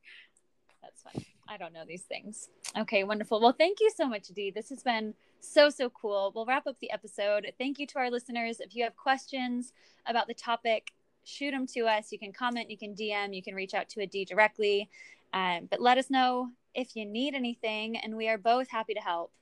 [0.82, 1.24] That's fun.
[1.48, 2.48] I don't know these things.
[2.76, 3.40] Okay, wonderful.
[3.40, 4.50] Well, thank you so much, Dee.
[4.50, 6.32] This has been so, so cool.
[6.34, 7.50] We'll wrap up the episode.
[7.58, 8.60] Thank you to our listeners.
[8.60, 9.72] If you have questions
[10.06, 10.92] about the topic,
[11.24, 12.12] shoot them to us.
[12.12, 14.88] You can comment, you can DM, you can reach out to Dee directly.
[15.32, 19.00] Um, but let us know if you need anything, and we are both happy to
[19.00, 19.32] help.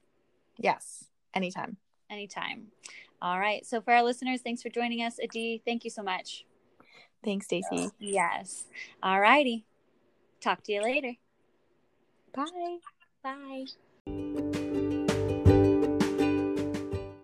[0.56, 1.04] Yes,
[1.34, 1.76] anytime.
[2.10, 2.68] Anytime.
[3.22, 3.64] All right.
[3.66, 5.18] So, for our listeners, thanks for joining us.
[5.22, 6.44] Adee, thank you so much.
[7.22, 7.90] Thanks, Stacy.
[7.98, 8.64] Yes.
[9.02, 9.64] All righty.
[10.40, 11.14] Talk to you later.
[12.34, 12.78] Bye.
[13.22, 14.46] Bye.